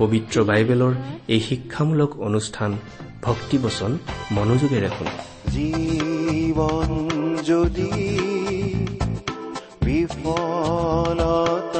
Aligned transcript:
পবিত্ৰ 0.00 0.36
বাইবেলৰ 0.44 0.92
এই 1.28 1.40
শিক্ষামূলক 1.40 2.10
অনুষ্ঠান 2.20 2.70
ভক্তিবচন 3.22 3.90
মনোযোগেৰে 4.32 4.88
শুনে 4.88 5.12
জীৱন 5.54 6.88
যদি 7.42 7.90
বিফলতাই 9.84 11.79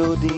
যদি 0.00 0.34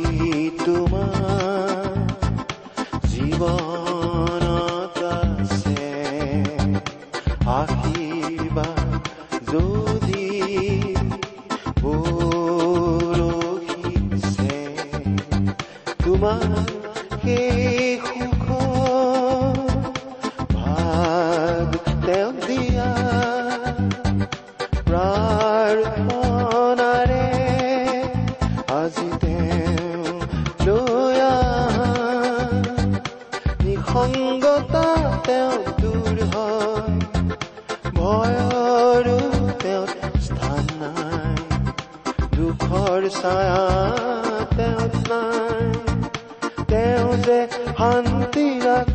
তেওঁ 46.72 47.10
যে 47.26 47.38
শান্তি 47.78 48.46
ৰাখ 48.66 48.94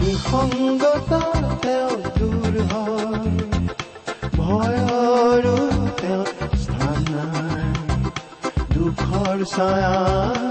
নিসংগতা 0.00 1.20
তেওঁ 1.62 1.94
দূৰ 2.18 2.54
হয় 2.70 3.32
ভয়ৰো 4.38 5.56
তেওঁ 6.00 6.24
স্থান 6.62 7.04
দুখৰ 8.74 9.38
ছায়া 9.54 10.43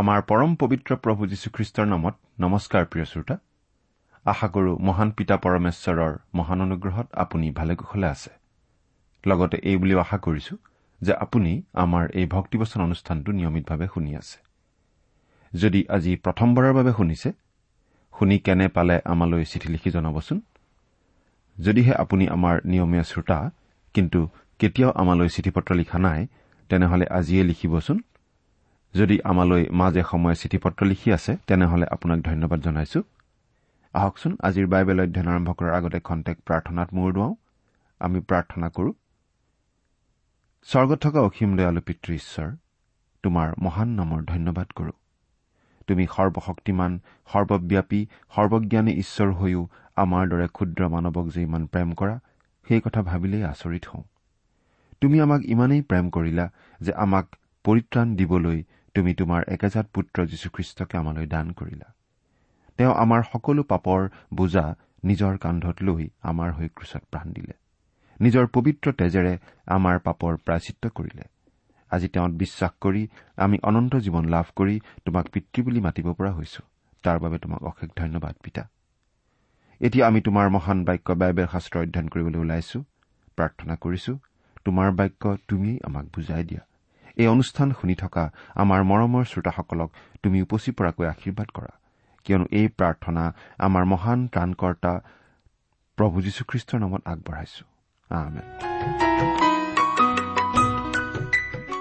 আমাৰ 0.00 0.20
পৰম 0.22 0.50
পবিত্ৰ 0.54 0.96
প্ৰভু 0.96 1.26
যীশুখ্ৰীষ্টৰ 1.26 1.86
নামত 1.86 2.14
নমস্কাৰ 2.40 2.84
প্ৰিয় 2.84 3.04
শ্ৰোতা। 3.04 3.36
আশা 4.26 4.48
কৰো 4.48 4.72
মহান 4.78 5.10
পিতা 5.10 5.36
পৰমেশ্বৰৰ 5.36 6.12
মহান 6.34 6.60
অনুগ্ৰহত 6.60 7.06
আপুনি 7.12 7.50
ভালে 7.50 7.74
কুশলে 7.74 8.06
আছে। 8.06 8.30
লগতে 9.26 9.56
এই 9.62 9.76
বুলিও 9.76 9.98
আশা 9.98 10.18
কৰিছো 10.18 10.54
যে 11.00 11.12
আপুনি 11.14 11.62
আমাৰ 11.74 12.04
এই 12.14 12.26
ভক্তিবচন 12.26 12.80
অনুষ্ঠানটো 12.82 13.32
নিয়মিতভাৱে 13.32 13.86
শুনি 13.94 14.16
আছে। 14.16 14.38
যদি 15.52 15.80
আজি 15.88 16.12
প্ৰথমবাৰৰ 16.16 16.72
বাবে 16.72 16.92
শুনিছে 16.92 17.32
শুনি 18.18 18.38
কেনে 18.38 18.68
পালে 18.68 18.96
আমালৈ 19.04 19.44
চিঠি 19.44 19.68
লিখি 19.68 19.90
জনাবচোন? 19.90 20.40
যদিহে 21.60 21.94
আপুনি 21.94 22.24
আমাৰ 22.28 22.54
নিয়মীয়া 22.64 23.02
শ্ৰোতা 23.02 23.50
কিন্তু 23.94 24.28
কেতিয়াও 24.58 24.90
আমালৈ 24.92 25.28
চিঠি 25.28 25.50
পত্ৰ 25.50 25.74
লিখা 25.74 25.98
নাই 25.98 26.26
তেনেহলে 26.68 27.04
আজিয়ে 27.08 27.44
লিখিবচোন। 27.44 27.98
যদি 28.94 29.16
আমালৈ 29.24 29.64
মাজে 29.70 30.02
সময়ে 30.10 30.34
চিঠি 30.34 30.58
পত্ৰ 30.58 30.86
লিখি 30.86 31.12
আছে 31.12 31.36
তেনেহলে 31.46 31.86
আপোনাক 31.86 32.18
ধন্যবাদ 32.20 32.60
জনাইছো। 32.60 33.00
আহকচোন 33.94 34.36
আজিৰ 34.42 34.66
বাইবেল 34.66 34.98
অধ্যয়ন 35.00 35.28
আৰম্ভ 35.28 35.50
কৰাৰ 35.50 35.74
আগতে 35.74 36.00
খন্তেক 36.00 36.36
প্ৰাৰ্থনাত 36.46 36.88
মূৰ 36.94 37.12
দুৱাওঁ। 37.12 37.34
আমি 38.00 38.20
প্ৰাৰ্থনা 38.20 38.68
কৰো। 38.68 38.92
স্বৰ্গত 40.62 40.98
থকা 41.02 41.20
অসীম 41.20 41.56
দয়ালু 41.56 41.80
পিতৃ 41.80 42.14
ঈশ্বৰ 42.14 42.48
তোমাৰ 43.22 43.48
মহান 43.58 43.88
নামৰ 43.88 44.20
ধন্যবাদ 44.24 44.68
কৰো। 44.70 44.92
তুমি 45.86 46.06
সৰ্বশক্তিমান 46.06 46.98
সৰ্বব্যাপী 47.32 48.06
সৰ্বজ্ঞানী 48.36 48.92
ঈশ্বৰ 48.92 49.30
হৈও 49.32 49.68
আমাৰ 49.96 50.28
দৰে 50.28 50.48
ক্ষুদ্ৰ 50.48 50.88
মানৱক 50.88 51.26
যে 51.28 51.42
ইমান 51.42 51.66
প্ৰেম 51.66 51.92
কৰা 51.92 52.20
সেই 52.68 52.80
কথা 52.80 53.02
ভাবিলেই 53.02 53.44
আচৰিত 53.44 53.84
হওঁ। 53.86 54.02
তুমি 55.00 55.20
আমাক 55.20 55.40
ইমানেই 55.44 55.82
প্ৰেম 55.82 56.10
কৰিলা 56.10 56.50
যে 56.80 56.92
আমাক 56.92 57.26
পৰিত্ৰাণ 57.64 58.16
দিবলৈ 58.16 58.62
তুমি 58.94 59.14
তোমাৰ 59.14 59.44
একেজাত 59.48 59.86
পুত্ৰ 59.94 60.26
যীশুখ্ৰীষ্টকে 60.26 60.98
আমালৈ 60.98 61.26
দান 61.26 61.50
কৰিলা। 61.50 61.92
তেওঁ 62.78 62.94
আমাৰ 62.94 63.22
সকলো 63.32 63.62
পাপৰ 63.62 64.08
বোজা 64.34 64.74
নিজৰ 65.04 65.36
কান্ধত 65.36 65.82
লৈ 65.82 66.08
আমাৰ 66.22 66.52
হৈ 66.52 66.68
ক্ৰুচত 66.68 67.02
প্ৰাণ 67.10 67.32
দিলে। 67.32 67.52
নিজৰ 68.20 68.46
পবিত্ৰ 68.46 68.92
তেজেৰে 68.92 69.38
আমাৰ 69.66 69.98
পাপৰ 69.98 70.36
প্ৰাচিত্য 70.36 70.90
কৰিলে। 70.90 71.24
আজি 71.90 72.08
তেওঁত 72.08 72.30
বিশ্বাস 72.30 72.70
কৰি 72.80 73.08
আমি 73.36 73.58
অনন্ত 73.62 73.96
জীৱন 73.96 74.24
লাভ 74.24 74.44
কৰি 74.56 74.80
তোমাক 75.04 75.28
পিতৃ 75.28 75.62
বুলি 75.62 75.80
মাতিব 75.80 76.12
পৰা 76.12 76.32
হৈছো। 76.32 76.62
তাৰ 77.04 77.18
বাবে 77.18 77.38
তোমাক 77.38 77.62
অশেষ 77.62 77.90
ধন্যবাদ 77.96 78.34
পিতা। 78.42 78.68
এতিয়া 79.80 80.06
আমি 80.06 80.20
তোমাৰ 80.20 80.48
মহান 80.48 80.84
বাক্য 80.84 81.12
বাইবেল 81.12 81.46
শাস্ত্ৰ 81.52 81.78
অধ্যয়ন 81.78 82.08
কৰিবলৈ 82.08 82.38
ওলাইছো। 82.38 82.78
প্ৰাৰ্থনা 83.36 83.74
কৰিছো। 83.76 84.18
তোমাৰ 84.64 84.90
বাক্য 84.90 85.36
তুমিয়েই 85.48 85.78
আমাক 85.84 86.04
বুজাই 86.04 86.44
দিয়া। 86.44 86.60
এই 87.20 87.26
অনুষ্ঠান 87.34 87.68
শুনি 87.78 87.94
থকা 88.02 88.24
আমাৰ 88.62 88.80
মৰমৰ 88.90 89.24
শ্ৰোতাসকলক 89.30 89.88
তুমি 90.22 90.38
উপচি 90.46 90.70
পৰাকৈ 90.78 91.06
আশীৰ্বাদ 91.14 91.48
কৰা। 91.56 91.72
কিয়নো 92.24 92.46
এই 92.58 92.66
প্ৰাৰ্থনা 92.78 93.24
আমাৰ 93.66 93.84
মহান 93.92 94.18
ত্ৰাণকৰ্তা 94.32 94.92
প্ৰভু 95.98 96.16
যীশুখ্ৰীষ্টৰ 96.26 96.78
নামত 96.80 97.02
আগবঢ়াইছো। 97.12 97.64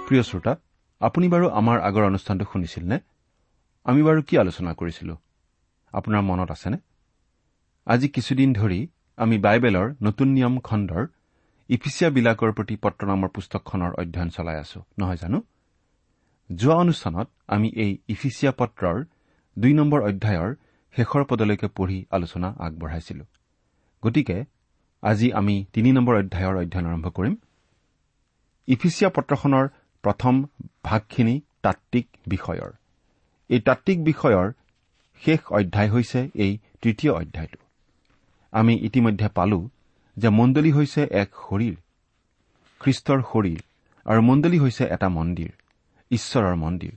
প্ৰিয় 0.07 0.23
শ্ৰোতা 0.23 0.53
আপুনি 1.01 1.25
বাৰু 1.33 1.45
আমাৰ 1.59 1.77
আগৰ 1.87 2.03
অনুষ্ঠানটো 2.11 2.45
শুনিছিল 2.51 2.83
নে 2.91 2.97
আমি 3.85 4.01
বাৰু 4.07 4.19
কি 4.27 4.33
আলোচনা 4.43 4.71
কৰিছিলো? 4.73 5.13
আপোনাৰ 5.93 6.21
মনত 6.21 6.49
আছেনে? 6.51 6.77
আজি 7.87 8.07
কিছুদিন 8.15 8.49
ধৰি 8.53 8.79
আমি 9.17 9.35
বাইবেলৰ 9.45 9.87
নতুন 10.01 10.27
নিয়ম 10.35 10.55
খণ্ডৰ 10.67 11.03
ইফিচিয়াবিলাকৰ 11.69 12.51
প্ৰতি 12.51 12.75
পত্ৰ 12.75 13.07
নামৰ 13.07 13.29
পুস্তকখনৰ 13.29 13.91
অধ্যয়ন 13.93 14.29
চলাই 14.29 14.55
আছো। 14.55 14.79
নহয় 14.99 15.15
জানো? 15.15 15.41
যোৱা 16.55 16.75
অনুষ্ঠানত 16.75 17.27
আমি 17.47 17.69
এই 17.75 17.97
ইফিচিয়া 18.07 18.51
পত্ৰৰ 18.51 19.03
দুই 19.59 19.73
নম্বৰ 19.73 20.01
অধ্যায়ৰ 20.01 20.55
শেষৰ 20.95 21.25
পদলৈকে 21.25 21.67
পঢ়ি 21.67 22.05
আলোচনা 22.11 22.55
আগবঢ়াইছিলো। 22.59 23.25
গতিকে 24.03 24.45
আজি 25.01 25.31
আমি 25.31 25.65
তিনি 25.73 25.91
নম্বৰ 25.91 26.15
অধ্যায়ৰ 26.15 26.57
অধ্যয়ন 26.57 26.85
আৰম্ভ 26.85 27.07
কৰিম। 27.09 27.35
ইফিচিয়া 28.67 29.09
পত্ৰখনৰ 29.09 29.67
প্ৰথম 30.03 30.45
ভাগখিনি 30.83 31.41
তাত্বিক 31.63 32.07
বিষয়ৰ। 32.27 32.71
এই 33.49 33.59
তাত্বিক 33.59 34.03
বিষয়ৰ 34.03 34.51
শেষ 35.21 35.39
অধ্যায় 35.51 35.89
হৈছে 35.89 36.29
এই 36.33 36.57
তৃতীয় 36.81 37.13
অধ্যায়টো। 37.13 37.57
আমি 38.51 38.73
ইতিমধ্যে 38.81 39.27
পালো 39.27 39.69
যে 40.21 40.29
মণ্ডলী 40.29 40.71
হৈছে 40.71 41.01
এক 41.11 41.29
শৰীৰ 41.45 41.75
খ্ৰীষ্টৰ 42.81 43.19
শৰীৰ 43.31 43.61
আৰু 44.05 44.21
মণ্ডলী 44.21 44.57
হৈছে 44.59 44.83
এটা 44.95 45.07
মন্দিৰ 45.09 45.51
ঈশ্বৰৰ 46.11 46.55
মন্দিৰ। 46.55 46.93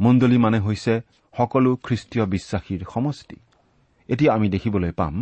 মণ্ডলী 0.00 0.38
মানে 0.38 0.58
হৈছে 0.58 0.94
সকলো 1.34 1.70
খ্ৰীষ্টীয় 1.76 2.24
বিশ্বাসীৰ 2.26 2.80
সমষ্টি। 2.94 3.36
এতিয়া 4.08 4.34
আমি 4.34 4.48
দেখিবলৈ 4.48 4.90
পাম 4.90 5.14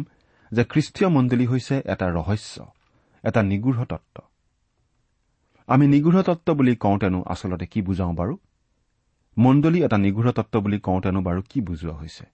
যে 0.52 0.62
খ্ৰীষ্টীয় 0.64 1.08
মণ্ডলী 1.08 1.46
হৈছে 1.46 1.76
এটা 1.84 2.06
ৰহস্য 2.10 2.56
এটা 3.24 3.42
নিগৃঢ় 3.42 3.84
তত্ব 3.84 4.16
আমি 5.68 5.86
নিগৃঢ় 5.86 6.22
তত্ব 6.22 6.54
বুলি 6.54 6.76
কওঁতেনো 6.76 7.22
আচলতে 7.22 7.66
কি 7.66 7.82
বুজাওঁ 7.82 8.14
বাৰু? 8.14 8.34
মণ্ডলী 9.38 9.78
এটা 9.84 9.98
নিগৃঢ় 9.98 10.32
তত্ব 10.32 10.54
বুলি 10.60 10.78
কওঁতেনো 10.78 11.20
বাৰু 11.20 11.40
কি 11.50 11.60
বুজোৱা 11.60 11.94
হৈছে? 11.94 12.24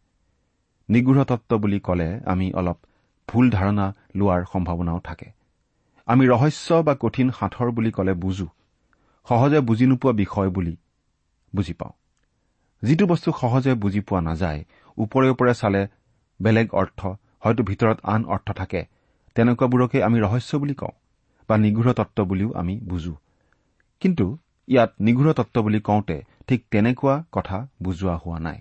নিগৃঢ় 0.88 1.24
তত্ব 1.24 1.50
বুলি 1.58 1.78
ক'লে 1.80 2.20
আমি 2.26 2.52
অলপ 2.52 2.78
ভুল 3.28 3.50
ধাৰণা 3.50 3.86
লোৱাৰ 4.14 4.42
সম্ভাৱনাও 4.52 5.00
থাকে। 5.04 5.28
আমি 6.08 6.24
ৰহস্য 6.26 6.68
বা 6.82 6.94
কঠিন 6.94 7.30
সাঁথৰ 7.30 7.68
বুলি 7.70 7.90
ক'লে 7.90 8.14
বুজো। 8.14 8.48
সহজে 9.28 9.60
বুজি 9.60 9.86
নোপোৱা 9.86 10.12
বিষয় 10.12 10.48
বুলি 10.48 10.76
বুজি 11.54 11.72
পাওঁ। 11.72 11.92
যিটো 12.82 13.04
বস্তু 13.06 13.28
সহজে 13.32 13.72
বুজি 13.74 14.00
পোৱা 14.00 14.20
নাযায় 14.20 14.60
ওপৰে 14.98 15.26
ওপৰে 15.28 15.54
চালে 15.54 15.82
বেলেগ 16.40 16.68
অৰ্থ 16.74 17.00
হয়তো 17.44 17.62
ভিতৰত 17.62 17.98
আন 18.04 18.24
অৰ্থ 18.24 18.48
থাকে। 18.52 18.80
তেনেকুৱাবোৰকে 19.36 19.98
আমি 20.02 20.18
ৰহস্য 20.20 20.52
বুলি 20.58 20.74
কওঁ 20.74 20.94
বা 21.48 21.56
নিগৃঢ় 21.56 21.92
তত্ব 21.92 22.24
বুলিও 22.24 22.50
আমি 22.52 22.74
বুজো। 22.80 23.14
কিন্তু 24.00 24.26
ইয়াত 24.68 24.90
নিগৃঢ় 25.00 25.32
তত্ব 25.32 25.62
বুলি 25.62 25.80
কওঁতে 25.80 26.16
ঠিক 26.46 26.60
তেনেকুৱা 26.70 27.14
কথা 27.32 27.58
বুজোৱা 27.82 28.16
হোৱা 28.16 28.38
নাই। 28.38 28.58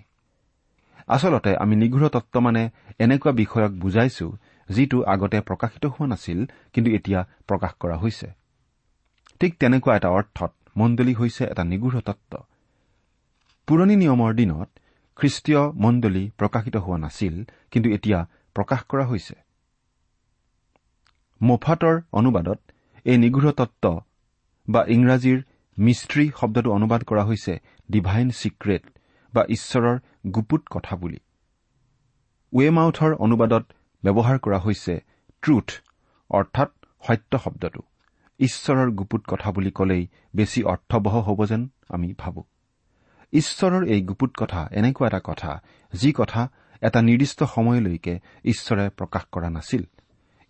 আচলতে 1.06 1.56
আমি 1.56 1.74
নিগৃঢ় 1.76 2.08
তত্ব 2.08 2.34
মানে 2.40 2.62
এনেকুৱা 2.98 3.32
বিষয়ক 3.32 3.72
বুজাইছো 3.72 4.26
যিটো 4.68 4.98
আগতে 5.12 5.38
প্ৰকাশিত 5.48 5.84
হোৱা 5.94 6.06
নাছিল 6.12 6.38
কিন্তু 6.72 6.88
এতিয়া 6.98 7.20
প্ৰকাশ 7.48 7.72
কৰা 7.82 7.96
হৈছে। 8.02 8.28
ঠিক 9.40 9.52
তেনেকুৱা 9.60 9.92
এটা 9.96 10.08
অৰ্থত 10.08 10.52
মণ্ডলী 10.76 11.14
হৈছে 11.14 11.44
এটা 11.52 11.62
নিগৃঢ় 11.64 12.00
তত্ব 12.08 12.32
পুৰণি 13.68 13.94
নিয়মৰ 14.02 14.32
দিনত 14.40 14.68
খ্ৰীষ্টীয় 15.16 15.62
মণ্ডলী 15.84 16.24
প্ৰকাশিত 16.38 16.76
হোৱা 16.76 16.98
নাছিল 16.98 17.34
কিন্তু 17.70 17.88
এতিয়া 17.90 18.18
প্ৰকাশ 18.56 18.80
কৰা 18.90 19.04
হৈছে। 19.10 19.34
মোফাটৰ 21.40 21.96
অনুবাদত 22.12 22.60
এই 23.06 23.16
নিগৃঢ় 23.18 23.52
তত্ব 23.52 23.84
বা 24.68 24.80
ইংৰাজীৰ 24.94 25.38
মিস্ত্ৰী 25.78 26.24
শব্দটো 26.40 26.68
অনুবাদ 26.72 27.00
কৰা 27.04 27.22
হৈছে 27.24 27.52
ডিভাইন 27.90 28.28
ছিক্ৰেট 28.30 28.84
বা 29.34 29.42
ঈশ্বৰৰ 29.48 29.96
গুপুত 30.34 30.62
কথা 30.70 30.94
বুলি। 30.96 31.18
ৱেমাউথৰ 32.52 33.12
অনুবাদত 33.24 33.64
ব্যৱহাৰ 34.04 34.38
কৰা 34.38 34.58
হৈছে 34.58 35.00
ট্ৰুথ 35.42 35.72
অৰ্থাৎ 36.30 36.70
সত্য 37.06 37.38
শব্দটো। 37.38 37.80
ঈশ্বৰৰ 38.38 38.90
গুপুত 38.90 39.22
কথা 39.28 39.52
বুলি 39.52 39.70
ক'লেই 39.70 40.08
বেছি 40.36 40.62
অৰ্থবহ 40.62 41.20
হ'ব 41.20 41.46
যেন 41.46 41.68
আমি 41.88 42.14
ভাবো। 42.18 42.44
ঈশ্বৰৰ 43.32 43.86
এই 43.86 44.00
গুপুত 44.02 44.30
কথা 44.38 44.68
এনেকুৱা 44.72 45.06
এটা 45.06 45.20
কথা 45.24 45.62
যি 45.92 46.12
কথা 46.12 46.48
এটা 46.80 47.02
নিৰ্দিষ্ট 47.02 47.44
সময়লৈকে 47.44 48.20
ঈশ্বৰে 48.44 48.88
প্ৰকাশ 48.88 49.24
কৰা 49.32 49.50
নাছিল। 49.50 49.82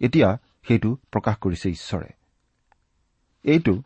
এতিয়া 0.01 0.39
সেইটো 0.69 0.99
প্ৰকাশ 1.13 1.37
কৰিছে 1.37 1.71
ঈশ্বৰে। 1.71 2.09
এইটো 3.43 3.83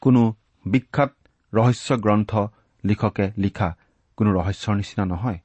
কোনো 0.00 0.34
বিখ্যাত 0.66 1.12
ৰহস্য 1.54 1.96
গ্ৰন্থ 1.96 2.36
লিখকে 2.84 3.32
লিখা 3.38 3.76
কোনো 4.16 4.32
ৰহস্যৰ 4.32 4.74
নিচিনা 4.74 5.04
নহয় 5.04 5.38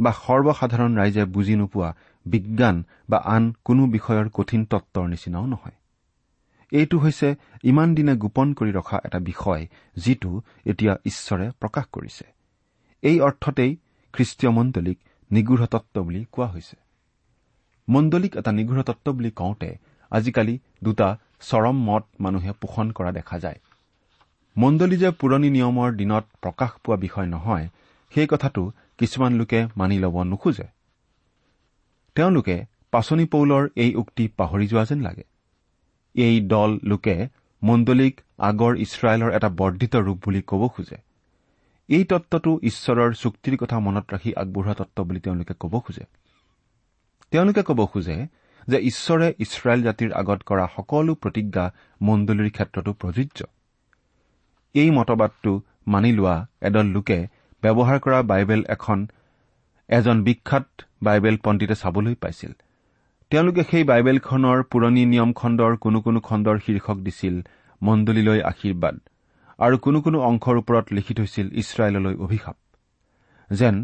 বা 0.00 0.12
সৰ্বসাধাৰণ 0.12 0.98
ৰাইজে 0.98 1.24
বুজি 1.24 1.56
নোপোৱা 1.56 1.94
বিজ্ঞান 2.26 2.84
বা 3.10 3.18
আন 3.18 3.52
কোনো 3.64 3.86
বিষয়ৰ 3.86 4.28
কঠিন 4.34 4.64
তত্বৰ 4.64 5.08
নিচিনাও 5.08 5.46
নহয়। 5.46 5.72
এইটো 6.72 6.98
হৈছে 6.98 7.34
ইমান 7.64 7.94
দিনে 7.94 8.16
গোপন 8.16 8.54
কৰি 8.54 8.72
ৰখা 8.72 8.98
এটা 9.04 9.18
বিষয় 9.18 9.66
যিটো 9.96 10.42
এতিয়া 10.66 10.96
ঈশ্বৰে 11.04 11.50
প্ৰকাশ 11.60 11.84
কৰিছে। 11.92 12.24
এই 13.02 13.20
অৰ্থতেই 13.20 13.76
খ্ৰীষ্টীয় 14.12 14.52
মণ্ডলীক 14.52 14.98
নিগৃঢ় 15.30 15.66
তত্ব 15.66 16.02
বুলি 16.02 16.24
কোৱা 16.32 16.46
হৈছে। 16.46 16.76
মণ্ডলীক 17.88 18.36
এটা 18.36 18.52
নিগৃঢ় 18.52 18.82
তত্ব 18.82 19.12
বুলি 19.12 19.30
কওঁতে 19.30 19.78
আজিকালি 20.10 20.58
দুটা 20.84 21.18
চৰম 21.40 21.76
মত 21.84 22.04
মানুহে 22.20 22.52
পোষণ 22.52 22.90
কৰা 22.90 23.12
দেখা 23.12 23.38
যায়। 23.38 23.58
মণ্ডলী 24.58 24.96
যে 24.96 25.10
পুৰণি 25.10 25.50
নিয়মৰ 25.50 25.92
দিনত 25.92 26.24
প্ৰকাশ 26.40 26.70
পোৱা 26.84 26.96
বিষয় 26.96 27.26
নহয় 27.26 27.68
সেই 28.14 28.26
কথাটো 28.26 28.72
কিছুমান 28.98 29.32
লোকে 29.34 29.66
মানি 29.76 29.98
ল'ব 29.98 30.22
নোখোজে। 30.22 30.81
তেওঁলোকে 32.16 32.56
পাচনি 32.90 33.24
পৌলৰ 33.24 33.64
এই 33.76 33.90
উক্তি 33.94 34.24
পাহৰি 34.38 34.66
যোৱা 34.66 34.84
যেন 34.84 35.00
লাগে। 35.00 35.24
এই 36.14 36.36
দল 36.52 36.70
লোকে 36.82 37.16
মণ্ডলীক 37.62 38.14
আগৰ 38.48 38.72
ইছৰাইলৰ 38.84 39.30
এটা 39.36 39.48
বৰ্ধিত 39.60 39.94
ৰূপ 40.06 40.18
বুলি 40.24 40.40
ক'ব 40.50 40.62
খোজে। 40.68 40.98
এই 41.88 42.04
তত্বটো 42.04 42.50
ঈশ্বৰৰ 42.62 43.10
চুক্তিৰ 43.22 43.54
কথা 43.56 43.76
মনত 43.78 44.06
ৰাখি 44.14 44.30
আগবঢ়োৱা 44.34 44.74
তত্ব 44.74 44.98
বুলি 45.08 45.20
তেওঁলোকে 45.20 45.54
ক'ব 45.60 45.74
খোজে। 45.80 46.04
তেওঁলোকে 47.30 47.62
ক'ব 47.62 47.80
খোজে 47.86 48.16
যে 48.68 48.78
ঈশ্বৰে 48.90 49.28
ইছৰাইল 49.44 49.80
জাতিৰ 49.82 50.10
আগত 50.12 50.40
কৰা 50.48 50.64
সকলো 50.76 51.12
প্ৰতিজ্ঞা 51.14 51.64
মণ্ডলীৰ 52.00 52.50
ক্ষেত্ৰতো 52.50 52.92
প্ৰযোজ্য। 52.92 53.38
এই 54.74 54.90
মতবাদটো 54.90 55.52
মানি 55.86 56.10
লোৱা 56.12 56.36
এদল 56.60 56.86
লোকে 56.86 57.18
ব্যৱহাৰ 57.62 57.98
কৰা 58.04 58.18
বাইবেল 58.22 58.62
এখন 58.68 58.98
এজন 59.88 60.16
বিখ্যাত 60.22 60.66
বাইবেল 61.06 61.36
পণ্ডিতে 61.44 61.74
চাবলৈ 61.82 62.14
পাইছিল। 62.22 62.52
তেওঁলোকে 63.30 63.62
সেই 63.70 63.84
বাইবেলখনৰ 63.90 64.58
পুৰণি 64.72 65.02
নিয়ম 65.12 65.30
খণ্ডৰ 65.40 65.72
কোনো 65.84 65.98
কোনো 66.06 66.18
খণ্ডৰ 66.28 66.56
শীৰ্ষক 66.64 66.98
দিছিল 67.06 67.34
মণ্ডলীলৈ 67.82 68.40
আশীৰ্বাদ 68.50 68.96
আৰু 69.58 69.76
কোনো 69.84 69.98
কোনো 70.04 70.18
অংশৰ 70.30 70.56
ওপৰত 70.62 70.86
লিখি 70.96 71.12
থৈছিল 71.18 71.46
ইছৰাইললৈ 71.62 72.14
অভিশাপ। 72.24 72.56
যেন 73.50 73.76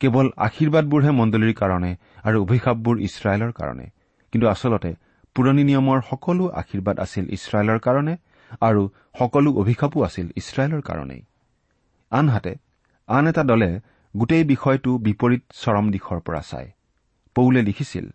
কেৱল 0.00 0.26
আশীৰ্বাদবোৰহে 0.46 1.12
মণ্ডলীৰ 1.20 1.54
কাৰণে 1.60 1.90
আৰু 2.26 2.36
অভিশাপবোৰ 2.46 2.96
ইছৰাইলৰ 3.08 3.52
কাৰণে 3.58 3.86
কিন্তু 4.32 4.46
আচলতে 4.54 4.90
পুৰণি 5.36 5.62
নিয়মৰ 5.68 5.98
সকলো 6.10 6.44
আশীৰ্বাদ 6.60 6.96
আছিল 7.04 7.24
ইছৰাইলৰ 7.36 7.78
কাৰণে 7.86 8.14
আৰু 8.68 8.82
সকলো 9.18 9.50
অভিশাপো 9.62 9.98
আছিল 10.08 10.26
ইছৰাইলৰ 10.40 10.82
কাৰণেই। 10.88 11.22
আনহাতে 12.12 12.52
আন 13.08 13.24
এটা 13.30 13.42
দলে 13.50 13.70
গোটেই 14.18 14.44
বিষয়টো 14.44 14.90
বিপৰীত 14.98 15.42
চৰম 15.62 15.90
দিশৰ 15.90 16.20
পৰা 16.20 16.40
চায়। 16.40 16.68
পৌলে 17.36 17.60
লিখিছিল 17.62 18.06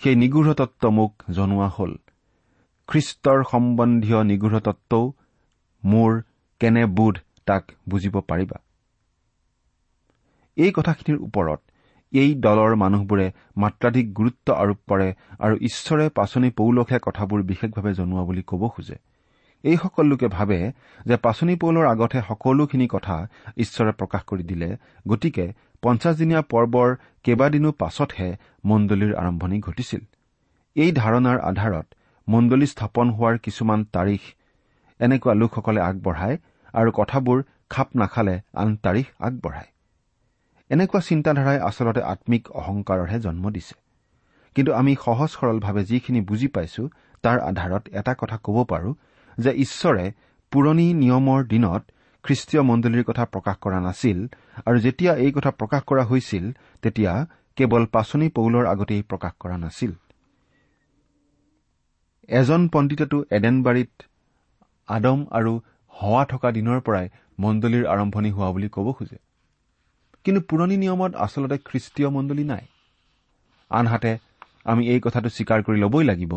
সেই 0.00 0.16
নিগৃঢ় 0.16 0.54
তত্ব 0.54 0.90
মোক 0.90 1.12
জনোৱা 1.30 1.68
হ'ল। 1.68 1.92
খ্ৰীষ্টৰ 2.88 3.38
সম্বন্ধীয় 3.50 4.20
নিগৃঢ় 4.24 4.60
তত্বও 4.60 5.04
মোৰ 5.84 6.10
কেনে 6.60 6.84
বোধ 6.92 7.16
তাক 7.46 7.64
বুজিব 7.88 8.14
পাৰিবা? 8.28 8.58
এই 10.56 10.70
কথাখিনিৰ 10.72 11.18
ওপৰত 11.22 11.60
এই 12.12 12.30
দলৰ 12.34 12.72
মানুহবোৰে 12.76 13.26
মাত্ৰাধিক 13.56 14.06
গুৰুত্ব 14.12 14.46
আৰোপ 14.54 14.78
কৰে 14.88 15.08
আৰু 15.38 15.54
ঈশ্বৰে 15.60 16.06
পাচনি 16.10 16.50
পৌলকহে 16.50 16.98
কথাবোৰ 17.02 17.42
বিশেষভাৱে 17.42 17.92
জনোৱা 17.94 18.22
বুলি 18.24 18.42
ক'ব 18.46 18.62
খোজে। 18.68 18.96
এইসকল 19.64 20.04
লোকে 20.06 20.28
ভাবে 20.28 20.58
যে 21.06 21.16
পাচনি 21.16 21.54
পৌলৰ 21.56 21.86
আগতহে 21.86 22.20
সকলোখিনি 22.28 22.86
কথা 22.94 23.16
ঈশ্বৰে 23.56 23.92
প্ৰকাশ 23.92 24.22
কৰি 24.30 24.44
দিলে 24.50 24.68
গতিকে 25.08 25.46
পঞ্চাছদিনীয়া 25.82 26.42
পৰ্বৰ 26.52 26.88
কেইবাদিনো 27.24 27.70
পাছতহে 27.72 28.28
মণ্ডলীৰ 28.64 29.12
আৰম্ভণি 29.14 29.58
ঘটিছিল। 29.60 30.02
এই 30.76 30.90
ধাৰণাৰ 30.92 31.38
আধাৰত 31.40 31.86
মণ্ডলী 32.28 32.66
স্থাপন 32.66 33.06
হোৱাৰ 33.10 33.36
কিছুমান 33.38 33.80
তাৰিখ 33.92 34.20
এনেকুৱা 35.00 35.34
লোকসকলে 35.34 35.80
আগবঢ়ায় 35.80 36.36
আৰু 36.74 36.90
কথাবোৰ 36.92 37.38
খাপ 37.70 37.88
নাখালে 37.96 38.36
আন 38.54 38.68
তাৰিখ 38.76 39.06
আগবঢ়ায়। 39.18 39.70
এনেকুৱা 40.70 41.00
চিন্তাধাৰাই 41.00 41.58
আচলতে 41.58 42.02
আম্মিক 42.02 42.42
অহংকাৰৰহে 42.50 43.18
জন্ম 43.20 43.44
দিছে। 43.50 43.74
কিন্তু 44.56 44.70
আমি 44.72 44.92
সহজ 45.04 45.30
সৰলভাৱে 45.30 45.82
যিখিনি 45.84 46.20
বুজি 46.20 46.48
পাইছো 46.48 46.82
তাৰ 47.24 47.38
আধাৰত 47.40 47.82
এটা 47.92 48.12
কথা 48.14 48.36
ক'ব 48.44 48.56
পাৰো 48.64 48.90
যে 49.38 49.50
ঈশ্বৰে 49.64 50.04
পুৰণি 50.52 50.86
নিয়মৰ 50.94 51.40
দিনত 51.44 51.82
খ্ৰীষ্টীয় 52.24 52.62
মণ্ডলীৰ 52.62 53.04
কথা 53.04 53.24
প্ৰকাশ 53.24 53.56
কৰা 53.56 53.78
নাছিল 53.80 54.18
আৰু 54.66 54.78
যেতিয়া 54.78 55.12
এই 55.24 55.32
কথা 55.32 55.50
প্ৰকাশ 55.50 55.82
কৰা 55.82 56.04
হৈছিল 56.04 56.44
তেতিয়া 56.82 57.12
কেৱল 57.56 57.86
পাচনি 57.86 58.28
পৌলৰ 58.28 58.64
আগতেই 58.66 59.02
প্ৰকাশ 59.02 59.32
কৰা 59.40 59.56
নাছিল। 59.58 59.92
এজন 62.28 62.68
পণ্ডিতেতো 62.68 63.18
এডেনবাৰীত 63.30 63.92
আদম 64.88 65.18
আৰু 65.30 65.52
হোৱা 65.94 66.22
থকা 66.24 66.48
দিনৰ 66.50 66.80
পৰাই 66.80 67.06
মণ্ডলীৰ 67.38 67.84
আৰম্ভণি 67.86 68.30
হোৱা 68.30 68.50
বুলি 68.52 68.68
ক'ব 68.68 68.86
খোজে। 68.92 69.18
কিন্তু 70.24 70.40
পুৰণি 70.40 70.76
নিয়মত 70.76 71.12
আচলতে 71.16 71.56
খ্ৰীষ্টীয় 71.58 72.08
মণ্ডলী 72.10 72.44
নাই। 72.44 72.64
আনহাতে 73.70 74.18
আমি 74.64 74.82
এই 74.88 75.00
কথাটো 75.00 75.28
স্বীকাৰ 75.28 75.60
কৰি 75.62 75.78
ল'বই 75.80 76.04
লাগিব 76.04 76.32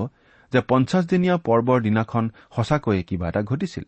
যে 0.52 0.60
পঞ্চাছদিনীয়া 0.62 1.36
পৰ্বৰ 1.48 1.78
দিনাখন 1.82 2.26
সঁচাকৈয়ে 2.56 3.04
কিবা 3.04 3.26
এটা 3.30 3.42
ঘটিছিল। 3.42 3.86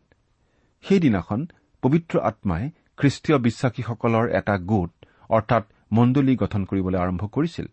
সেইদিনাখন 0.84 1.40
পবিত্ৰ 1.84 2.16
আত্মাই 2.30 2.64
খ্ৰীষ্টীয় 2.98 3.38
বিশ্বাসীসকলৰ 3.38 4.26
এটা 4.40 4.56
গোট 4.72 4.92
অৰ্থাৎ 5.30 5.64
মণ্ডলী 5.92 6.34
গঠন 6.36 6.62
কৰিবলৈ 6.66 7.00
আৰম্ভ 7.00 7.24
কৰিছিল। 7.28 7.68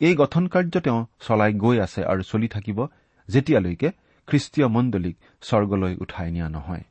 এই 0.00 0.14
গঠন 0.14 0.44
কাৰ্য 0.46 0.74
তেওঁ 0.80 1.00
চলাই 1.26 1.52
গৈ 1.54 1.76
আছে 1.80 2.00
আৰু 2.04 2.22
চলি 2.22 2.48
থাকিব 2.48 2.78
যেতিয়ালৈকে 3.28 3.88
খ্ৰীষ্টীয় 4.28 4.66
মণ্ডলীক 4.68 5.16
স্বৰ্গলৈ 5.42 5.94
উঠাই 5.96 6.28
নিয়া 6.30 6.48
নহয়। 6.48 6.84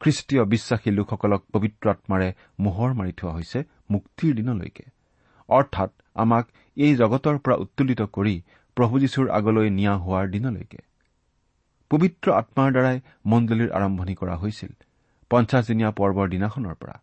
খ্ৰীষ্টীয় 0.00 0.42
বিশ্বাসী 0.44 0.90
লোকসকলক 0.90 1.42
পবিত্ৰ 1.52 1.84
আত্মাৰে 1.90 2.28
মোহৰ 2.60 2.90
মাৰি 2.94 3.12
থোৱা 3.12 3.32
হৈছে 3.32 3.58
মুক্তিৰ 3.90 4.32
দিনলৈকে। 4.34 4.84
অৰ্থাৎ 5.48 5.90
আমাক 6.14 6.44
এই 6.76 6.92
জগতৰ 6.96 7.36
পৰা 7.38 7.54
উত্তোলিত 7.54 8.02
কৰি 8.16 8.34
প্ৰভু 8.76 8.98
যীশুৰ 8.98 9.30
আগলৈ 9.30 9.70
নিয়া 9.70 9.94
হোৱাৰ 9.98 10.26
দিনলৈকে। 10.28 10.78
পবিত্ৰ 11.90 12.32
আত্মাৰ 12.32 12.72
দ্বাৰাই 12.72 13.00
মণ্ডলীৰ 13.26 13.70
আৰম্ভণি 13.72 14.14
কৰা 14.14 14.36
হৈছিল 14.36 14.72
পঞ্চাছদিনীয়া 15.30 15.90
পৰ্বৰ 15.90 16.28
দিনাখনৰ 16.28 16.74
পৰা। 16.74 16.96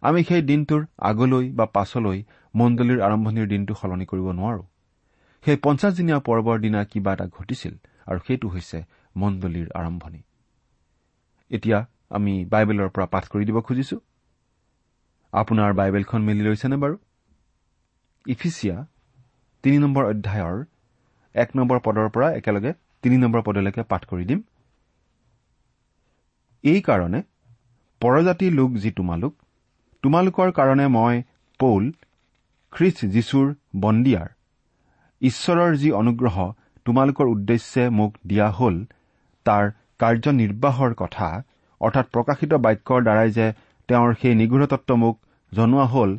আমি 0.00 0.24
সেই 0.24 0.42
দিনটোৰ 0.42 0.86
আগলৈ 0.98 1.52
বা 1.52 1.66
পাছলৈ 1.66 2.22
মণ্ডলীৰ 2.54 3.00
আৰম্ভণিৰ 3.00 3.46
দিনটো 3.48 3.74
সলনি 3.74 4.06
কৰিব 4.06 4.28
নোৱাৰো। 4.30 4.62
সেই 5.44 5.56
পঞ্চাছদিনীয়া 5.56 6.18
পৰ্বৰ 6.18 6.56
দিনা 6.60 6.84
কিবা 6.84 7.12
এটা 7.12 7.26
ঘটিছিল 7.26 7.74
আৰু 8.06 8.18
সেইটো 8.26 8.48
হৈছে 8.48 8.78
মণ্ডলীৰ 9.16 9.68
আৰম্ভণি। 9.74 10.22
এতিয়া 11.50 11.86
আমি 12.10 12.44
বাইবেলৰ 12.44 12.88
পৰা 12.88 13.06
পাঠ 13.06 13.24
কৰি 13.28 13.44
দিব 13.44 13.60
খুজিছো। 13.60 14.00
আপোনাৰ 15.32 15.72
বাইবেলখন 15.72 16.22
মেলি 16.22 16.42
লৈছেনে 16.42 16.76
বাৰু? 16.76 16.96
ইফিচিয়া 18.26 18.86
তিনি 19.62 19.78
নম্বৰ 19.78 20.04
অধ্যায়ৰ 20.04 20.64
এক 21.34 21.48
নম্বৰ 21.56 21.78
পদৰ 21.84 22.08
পৰা 22.14 22.28
একেলগে 22.38 22.72
তিনি 23.02 23.16
নম্বৰ 23.16 23.42
পদলৈকে 23.46 23.82
পাঠ 23.90 24.02
কৰি 24.10 24.24
দিম। 24.24 24.40
এইকাৰণে 26.64 27.20
পৰজাতি 28.02 28.50
লোক 28.50 28.70
যি 28.82 28.90
তোমালোক 28.90 29.32
তোমালোকৰ 30.02 30.50
কাৰণে 30.58 30.86
মই 30.96 31.22
পৌল 31.60 31.84
খ্ৰীষ্ট 32.72 33.00
যীশুৰ 33.14 33.46
বন্দিয়াৰ 33.80 34.28
ঈশ্বৰৰ 35.22 35.76
যি 35.76 35.90
অনুগ্ৰহ 36.00 36.36
তোমালোকৰ 36.86 37.26
উদ্দেশ্যে 37.26 37.82
মোক 37.98 38.12
দিয়া 38.26 38.48
হ'ল 38.50 38.76
তাৰ 39.46 39.64
কাৰ্যনিৰ্বাহৰ 39.98 40.94
কথা 40.94 41.28
অৰ্থাৎ 41.80 42.06
প্ৰকাশিত 42.14 42.52
বাক্যৰ 42.64 43.00
দ্বাৰাই 43.02 43.30
যে 43.30 43.46
তেওঁৰ 43.88 44.10
সেই 44.20 44.34
নিগৃঢ়তত্ব 44.34 44.90
মোক 44.96 45.16
জনোৱা 45.52 45.86
হ'ল 45.86 46.10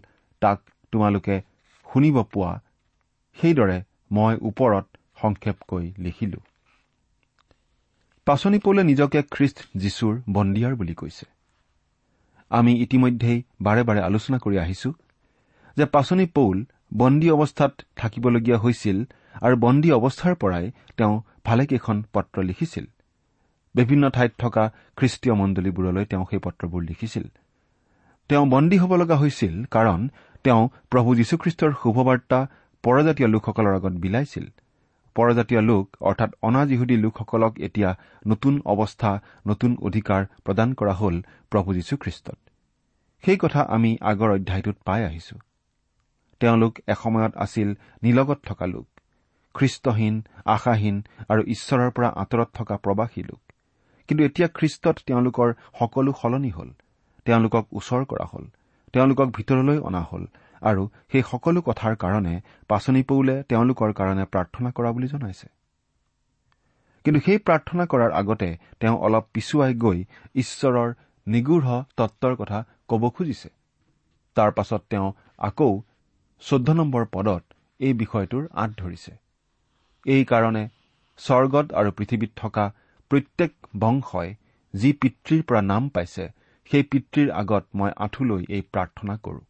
তাক 0.42 0.60
তোমালোকে 0.94 1.36
শুনিব 1.88 2.18
পোৱা। 2.34 2.52
সেইদৰে 3.38 3.78
মই 4.12 4.34
ওপৰত 4.42 4.86
সংক্ষেপকৈ 5.22 5.92
লিখিলো। 5.98 6.38
পাচনি 8.26 8.60
পৌলে 8.60 8.84
নিজকে 8.84 9.24
খ্ৰীষ্ট 9.32 9.58
যীশুৰ 9.78 10.22
বন্দিয়াৰ 10.30 10.76
বুলি 10.76 10.94
কৈছে। 10.94 11.26
আমি 12.50 12.82
ইতিমধ্যেই 12.82 13.44
বাৰে 13.62 13.84
বাৰে 13.84 14.02
আলোচনা 14.02 14.38
কৰি 14.38 14.58
আহিছো 14.60 14.94
যে 15.78 15.86
পাচনি 15.86 16.26
পৌল 16.26 16.66
বন্দী 16.98 17.30
অৱস্থাত 17.30 17.82
থাকিবলগীয়া 17.96 18.58
হৈছিল 18.58 19.04
আৰু 19.42 19.56
বন্দী 19.56 19.92
অৱস্থাৰ 19.92 20.36
পৰাই 20.36 20.72
তেওঁ 20.98 21.22
ভালেকেইখন 21.46 22.04
পত্ৰ 22.14 22.44
লিখিছিল। 22.44 22.86
বিভিন্ন 23.76 24.10
ঠাইত 24.10 24.32
থকা 24.38 24.72
খ্ৰীষ্টীয় 24.96 25.36
মণ্ডলীবোৰলৈ 25.36 26.06
তেওঁ 26.06 26.26
সেই 26.30 26.40
পত্ৰবোৰ 26.40 26.82
লিখিছিল। 26.84 27.24
তেওঁ 28.30 28.46
বন্দী 28.46 28.78
হ'ব 28.78 28.96
লগা 28.96 29.16
হৈছিল 29.16 29.66
কাৰণ 29.66 30.10
তেওঁ 30.44 30.70
প্ৰভু 30.90 31.16
যীশুখ্ৰীষ্টৰ 31.16 31.72
শুভবাৰ্তা 31.84 32.48
পৰজাতীয় 32.84 33.30
লোকসকলৰ 33.30 33.76
আগত 33.76 33.92
বিলাইছিল। 33.92 34.46
পৰজাতীয় 35.16 35.62
লোক 35.62 35.86
অৰ্থাৎ 36.02 36.32
অনাজীহুদী 36.42 36.96
লোকসকলক 36.98 37.54
এতিয়া 37.60 37.90
নতুন 38.28 38.62
অৱস্থা 38.66 39.12
নতুন 39.48 39.78
অধিকাৰ 39.82 40.26
প্ৰদান 40.46 40.74
কৰা 40.74 40.94
হ'ল 40.94 41.16
প্ৰভু 41.52 41.74
যীশুখ্ৰীষ্টত। 41.74 42.38
সেই 43.24 43.38
কথা 43.38 43.62
আমি 43.62 43.98
আগৰ 44.02 44.30
অধ্যায়টোত 44.30 44.78
পাই 44.86 45.06
আহিছো। 45.06 45.36
তেওঁলোক 46.40 46.74
এসময়ত 46.88 47.34
আছিল 47.36 47.74
নিলগত 48.04 48.40
থকা 48.44 48.66
লোক 48.66 48.88
খ্ৰীষ্টহীন 49.56 50.16
আশাহীন 50.46 50.96
আৰু 51.30 51.42
ঈশ্বৰৰ 51.48 51.92
পৰা 51.92 52.10
আঁতৰত 52.16 52.50
থকা 52.54 52.76
প্ৰবাসী 52.78 53.24
লোক। 53.24 53.42
কিন্তু 54.08 54.24
এতিয়া 54.24 54.48
খ্ৰীষ্টত 54.54 54.98
তেওঁলোকৰ 55.06 55.54
সকলো 55.80 56.14
সলনি 56.22 56.50
হ'ল। 56.50 56.70
তেওঁলোকক 57.26 57.66
ওচৰ 57.72 58.02
কৰা 58.06 58.26
হ'ল। 58.32 58.46
তেওঁলোকক 58.94 59.28
ভিতৰলৈ 59.30 59.78
অনা 59.80 60.02
হ'ল। 60.02 60.26
আৰু 60.62 60.90
সেই 61.12 61.22
সকলো 61.22 61.62
কথাৰ 61.62 61.96
কাৰণে 61.96 62.42
পাচনি 62.68 63.04
পৌলে 63.04 63.44
তেওঁলোকৰ 63.44 63.94
কাৰণে 63.94 64.26
প্ৰাৰ্থনা 64.26 64.72
কৰা 64.72 64.92
বুলি 64.92 65.08
জনাইছে। 65.08 65.48
কিন্তু 67.06 67.20
সেই 67.20 67.38
প্ৰাৰ্থনা 67.38 67.86
কৰাৰ 67.86 68.12
আগতে 68.12 68.58
তেওঁ 68.80 68.98
অলপ 68.98 69.26
পিছুৱাই 69.34 69.74
গৈ 69.74 70.06
ঈশ্বৰৰ 70.36 70.94
নিগূঢ় 71.28 71.84
তত্বৰ 71.98 72.36
কথা 72.36 72.64
ক'ব 72.90 73.10
খুজিছে। 73.10 73.50
তাৰ 74.36 74.52
পাছত 74.52 74.82
তেওঁ 74.90 75.14
আকৌ 75.38 75.82
চৈধ্য 76.42 76.72
নম্বৰ 76.72 77.06
পদত 77.06 77.44
এই 77.80 77.94
বিষয়টোৰ 77.94 78.48
আঁত 78.54 78.72
ধৰিছে। 78.78 79.12
এইকাৰণে 80.06 80.68
স্বৰ্গত 81.18 81.74
আৰু 81.74 81.92
পৃথিৱীত 81.92 82.32
থকা 82.36 82.66
প্ৰত্যেক 83.12 83.52
বংশই 83.80 84.30
যি 84.76 84.94
পিতৃৰ 84.94 85.42
পৰা 85.44 85.62
নাম 85.62 85.90
পাইছে 85.90 86.26
সেই 86.72 86.84
পিতৃৰ 86.84 87.32
আগত 87.32 87.66
মই 87.74 87.92
আঁঠুলৈ 87.98 88.46
এই 88.50 88.62
প্ৰাৰ্থনা 88.62 89.18
কৰো। 89.18 89.42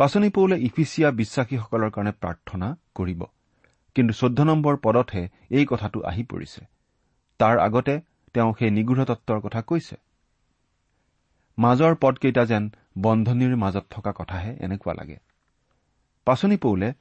পাচনি 0.00 0.30
পৌলে 0.30 0.56
ইফিচিয়া 0.60 1.10
বিশ্বাসীসকলৰ 1.10 1.90
কাৰণে 1.90 2.12
প্ৰাৰ্থনা 2.12 2.76
কৰিব। 2.94 3.24
কিন্তু 3.94 4.12
চৈধ্য 4.14 4.42
নম্বৰ 4.42 4.76
পদতহে 4.76 5.28
এই 5.50 5.66
কথাটো 5.66 6.00
আহি 6.00 6.22
পৰিছে। 6.22 6.64
তাৰ 7.38 7.58
আগতে 7.58 8.00
তেওঁ 8.34 8.54
সেই 8.58 8.70
নিগৃঢ় 8.70 9.04
তত্বৰ 9.04 9.40
কথা 9.40 9.62
কৈছে। 9.62 9.96
মাজৰ 11.58 11.94
পদকেইটা 12.00 12.44
যেন 12.44 12.70
বন্ধনীৰ 12.98 13.56
মাজত 13.56 13.84
থকা 13.90 14.12
কথাহে 14.12 14.56
এনেকুৱা 14.60 14.94
লাগে। 14.94 15.18
পাচনি 16.24 16.56
পৌলে 16.56 16.92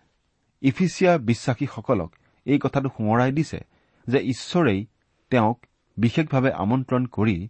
ইফিচিয়া 0.61 1.17
বিশ্বাসীসকলক 1.17 2.15
এই 2.45 2.59
কথাটো 2.59 2.89
সোঁৱৰাই 2.89 3.31
দিছে 3.31 3.59
যে 4.07 4.19
ঈশ্বৰেই 4.19 4.85
তেওঁক 5.29 5.65
বিশেষভাৱে 5.97 6.51
আমন্ত্ৰণ 6.51 7.05
কৰি 7.05 7.47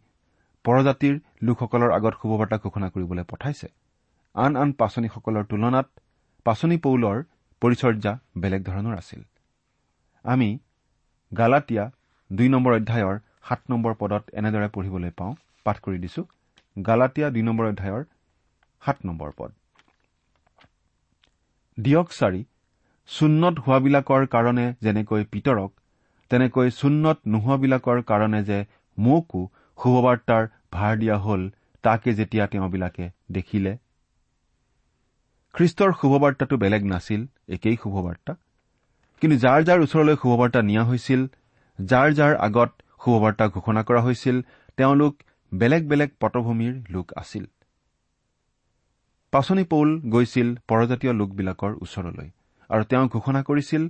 পৰজাতিৰ 0.64 1.20
লোকসকলৰ 1.44 1.92
আগত 1.92 2.14
শুভবাৰ্তা 2.22 2.58
ঘোষণা 2.58 2.90
কৰিবলৈ 2.90 3.24
পঠাইছে। 3.24 3.79
আন 4.36 4.52
আন 4.56 4.70
পাচনীসকলৰ 4.80 5.46
তুলনাত 5.52 5.88
পাচনি 6.46 6.78
পৌলৰ 6.78 7.18
পৰিচৰ্যা 7.62 8.14
বেলেগ 8.38 8.62
ধৰণৰ 8.64 8.96
আছিল। 8.98 9.22
আমি 10.26 10.50
গালাটীয়া 11.32 11.86
দুই 12.30 12.48
নম্বৰ 12.50 12.74
অধ্যায়ৰ 12.74 13.16
সাত 13.50 13.62
নম্বৰ 13.70 13.94
পদত 13.94 14.24
এনেদৰে 14.34 14.68
পঢ়িবলৈ 14.76 15.12
পাওঁ 15.18 15.34
পাঠ 15.66 15.78
কৰি 15.80 15.98
দিছো। 16.00 16.22
গালাটীয়া 16.76 17.28
দুই 17.30 17.44
নম্বৰ 17.44 17.66
অধ্যায়ৰ 17.68 18.04
সাত 18.84 18.98
নম্বৰ 19.06 19.30
পদ। 19.38 19.52
দিয়ক 21.78 22.08
চাৰি 22.12 22.42
চুন্নত 23.10 23.56
হোৱাবিলাকৰ 23.66 24.26
কাৰণে 24.28 24.66
যেনেকৈ 24.82 25.24
পিতৰক 25.32 25.72
তেনেকৈ 26.32 26.68
চুন্নত 26.72 27.18
নোহোৱাবিলাকৰ 27.28 28.02
কাৰণে 28.04 28.42
যে 28.44 28.60
মোকো 28.98 29.44
শুভবাৰ্তাৰ 29.78 30.50
ভাৰ 30.74 30.98
দিয়া 30.98 31.18
হ'ল 31.18 31.46
তাকে 31.84 32.14
যেতিয়া 32.14 32.46
তেওঁবিলাকে 32.48 33.06
দেখিলে। 33.32 33.78
খ্ৰীষ্টৰ 35.56 35.92
শুভবাৰ্তাটো 36.02 36.56
বেলেগ 36.64 36.84
নাছিল 36.86 37.22
একেই 37.56 37.78
শুভবাৰ্তা। 37.84 38.34
কিন্তু 39.22 39.36
যাৰ 39.38 39.60
যাৰ 39.68 39.80
ওচৰলৈ 39.86 40.16
শুভবাৰ্তা 40.22 40.60
নিয়া 40.70 40.84
হৈছিল 40.90 41.22
যাৰ 41.80 42.10
যাৰ 42.20 42.34
আগত 42.48 42.72
শুভবাৰ্তা 43.04 43.46
ঘোষণা 43.56 43.82
কৰা 43.88 44.02
হৈছিল 44.02 44.38
তেওঁলোক 44.78 45.14
বেলেগ 45.52 45.84
বেলেগ 45.92 46.10
পটভূমিৰ 46.22 46.74
লোক 46.90 47.08
আছিল। 47.22 47.46
পাচনি 49.34 49.64
পৌল 49.64 49.90
গৈছিল 50.14 50.48
পৰজাতীয় 50.70 51.14
লোকবিলাকৰ 51.14 51.72
ওচৰলৈ 51.82 52.30
আৰু 52.70 52.84
তেওঁ 52.92 53.06
ঘোষণা 53.16 53.42
কৰিছিল 53.50 53.84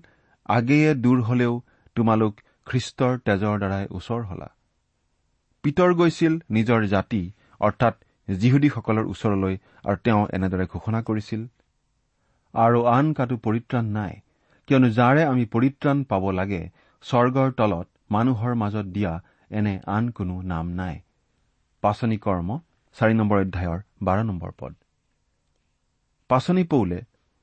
আগেয়ে 0.49 0.91
দূৰ 1.03 1.19
হলেও 1.21 1.53
তোমালোক 1.95 2.33
খ্ৰীষ্টৰ 2.67 3.13
তেজৰ 3.25 3.55
দ্বাৰাই 3.61 3.85
ওচৰ 3.97 4.21
হলা। 4.29 4.49
পিতৰ 5.63 5.91
গৈছিল 5.99 6.33
নিজৰ 6.51 6.81
জাতি 6.93 7.21
অৰ্থাৎ 7.61 7.95
যিহুদীসকলৰ 8.29 9.05
ওচৰলৈ 9.05 9.55
আৰু 9.83 9.97
তেওঁ 10.05 10.23
এনেদৰে 10.33 10.65
ঘোষণা 10.67 10.99
কৰিছিল 11.01 11.41
আৰু 12.53 12.79
আন 12.95 13.13
কাটো 13.13 13.35
পৰিত্ৰাণ 13.45 13.85
নাই 13.97 14.13
কিয়নো 14.67 14.89
যাৰে 14.89 15.23
আমি 15.23 15.45
পৰিত্ৰাণ 15.45 16.03
পাব 16.03 16.23
লাগে 16.31 16.61
স্বৰ্গৰ 17.03 17.49
তলত 17.51 17.87
মানুহৰ 18.11 18.55
মাজত 18.55 18.85
দিয়া 18.85 19.13
এনে 19.51 19.73
আন 19.85 20.09
কোনো 20.09 20.35
নাম 20.41 20.65
নাই। 20.71 20.95
পাচনি 21.83 22.17
কৰ্ম 22.17 22.49
চাৰি 22.95 23.13
নম্বৰ 23.13 23.37
অধ্যায়ৰ 23.41 23.79
বাৰ 24.03 24.19
নম্বৰ 24.23 24.51
পদ। 24.59 24.73
পাচনি 26.29 26.63
পৌলে 26.63 26.99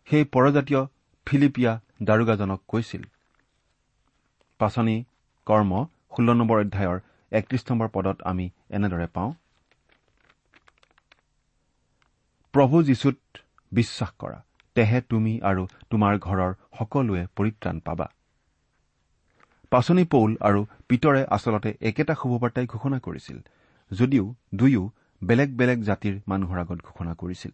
সেই 0.09 0.25
পৰজাতীয় 0.25 0.81
ফিলিপিয়া 1.27 1.73
দাৰোগাজনক 2.03 2.61
কৈছিল 2.69 3.03
পাচনি 4.61 4.97
কৰ্ম 5.47 5.71
ষোল্ল 6.13 6.29
নম্বৰ 6.33 6.59
অধ্যায়ৰ 6.61 6.99
একত্ৰিশ 7.33 7.63
নম্বৰ 7.71 7.89
পদত 7.89 8.17
আমি 8.25 8.47
এনেদৰে 8.71 9.07
পাওঁ 9.07 9.33
প্ৰভু 12.57 12.83
যীশুত 12.83 13.19
বিশ্বাস 13.73 14.11
কৰা 14.19 14.39
তেহে 14.77 15.01
তুমি 15.01 15.33
আৰু 15.41 15.63
তোমাৰ 15.91 16.15
ঘৰৰ 16.19 16.53
সকলোৱে 16.79 17.23
পৰিত্ৰাণ 17.37 17.81
পাবা। 17.81 18.07
পাচনি 19.71 20.05
পৌল 20.05 20.37
আৰু 20.41 20.61
পিতৰে 20.89 21.23
আচলতে 21.31 21.71
একেটা 21.81 22.15
শুভবাৰ্তাই 22.15 22.67
ঘোষণা 22.67 22.99
কৰিছিল 22.99 23.39
যদিও 23.91 24.25
দুয়ো 24.55 24.83
বেলেগ 25.23 25.51
বেলেগ 25.57 25.83
জাতিৰ 25.83 26.15
মানুহৰ 26.29 26.59
আগত 26.59 26.79
ঘোষণা 26.89 27.13
কৰিছিল। 27.15 27.53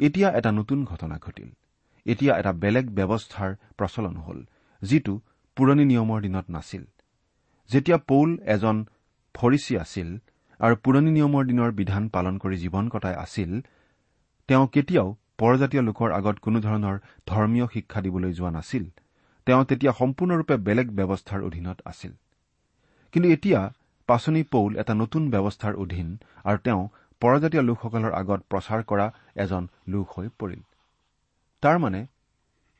এতিয়া 0.00 0.28
এটা 0.30 0.50
নতুন 0.52 0.84
ঘটনা 0.84 1.18
ঘটিল। 1.18 1.48
এতিয়া 2.06 2.32
এটা 2.38 2.52
বেলেগ 2.52 2.86
ব্যৱস্থাৰ 2.90 3.50
প্ৰচলন 3.78 4.16
হল 4.16 4.38
যিটো 4.82 5.14
পুৰণি 5.56 5.84
নিয়মৰ 5.84 6.18
দিনত 6.20 6.46
নাছিল। 6.50 6.84
যেতিয়া 7.70 7.98
পৌল 8.10 8.30
এজন 8.46 8.76
ফৰিচী 9.34 9.74
আছিল 9.76 10.18
আৰু 10.60 10.74
পুৰণি 10.84 11.10
নিয়মৰ 11.10 11.42
দিনৰ 11.46 11.70
বিধান 11.72 12.08
পালন 12.08 12.34
কৰি 12.38 12.56
জীৱন 12.56 12.88
কটাই 12.88 13.14
আছিল 13.14 13.52
তেওঁ 14.48 14.66
কেতিয়াও 14.66 15.08
পৰজাতীয় 15.38 15.82
লোকৰ 15.82 16.12
আগত 16.12 16.36
কোনো 16.38 16.60
ধৰণৰ 16.60 16.96
ধৰ্মীয় 17.26 17.66
শিক্ষা 17.66 18.00
দিবলৈ 18.00 18.32
যোৱা 18.32 18.50
নাছিল। 18.50 18.84
তেওঁ 19.46 19.64
তেতিয়া 19.64 19.92
সম্পূৰ্ণৰূপে 19.92 20.56
বেলেগ 20.56 20.88
ব্যৱস্থাৰ 20.90 21.40
অধীনত 21.42 21.78
আছিল। 21.84 22.12
কিন্তু 23.12 23.28
এতিয়া 23.30 23.60
পাচনি 24.06 24.42
পৌল 24.42 24.76
এটা 24.76 24.94
নতুন 24.94 25.30
ব্যৱস্থাৰ 25.30 25.74
অধীন 25.74 26.08
আৰু 26.44 26.58
তেওঁ 26.58 26.88
পৰজাতীয় 27.20 27.62
লোকসকলৰ 27.62 28.12
আগত 28.12 28.40
প্ৰচাৰ 28.50 28.82
কৰা 28.82 29.06
এজন 29.36 29.68
লোক 29.88 30.06
হৈ 30.18 30.28
পৰিল। 30.38 30.62
তাৰমানে 31.62 32.06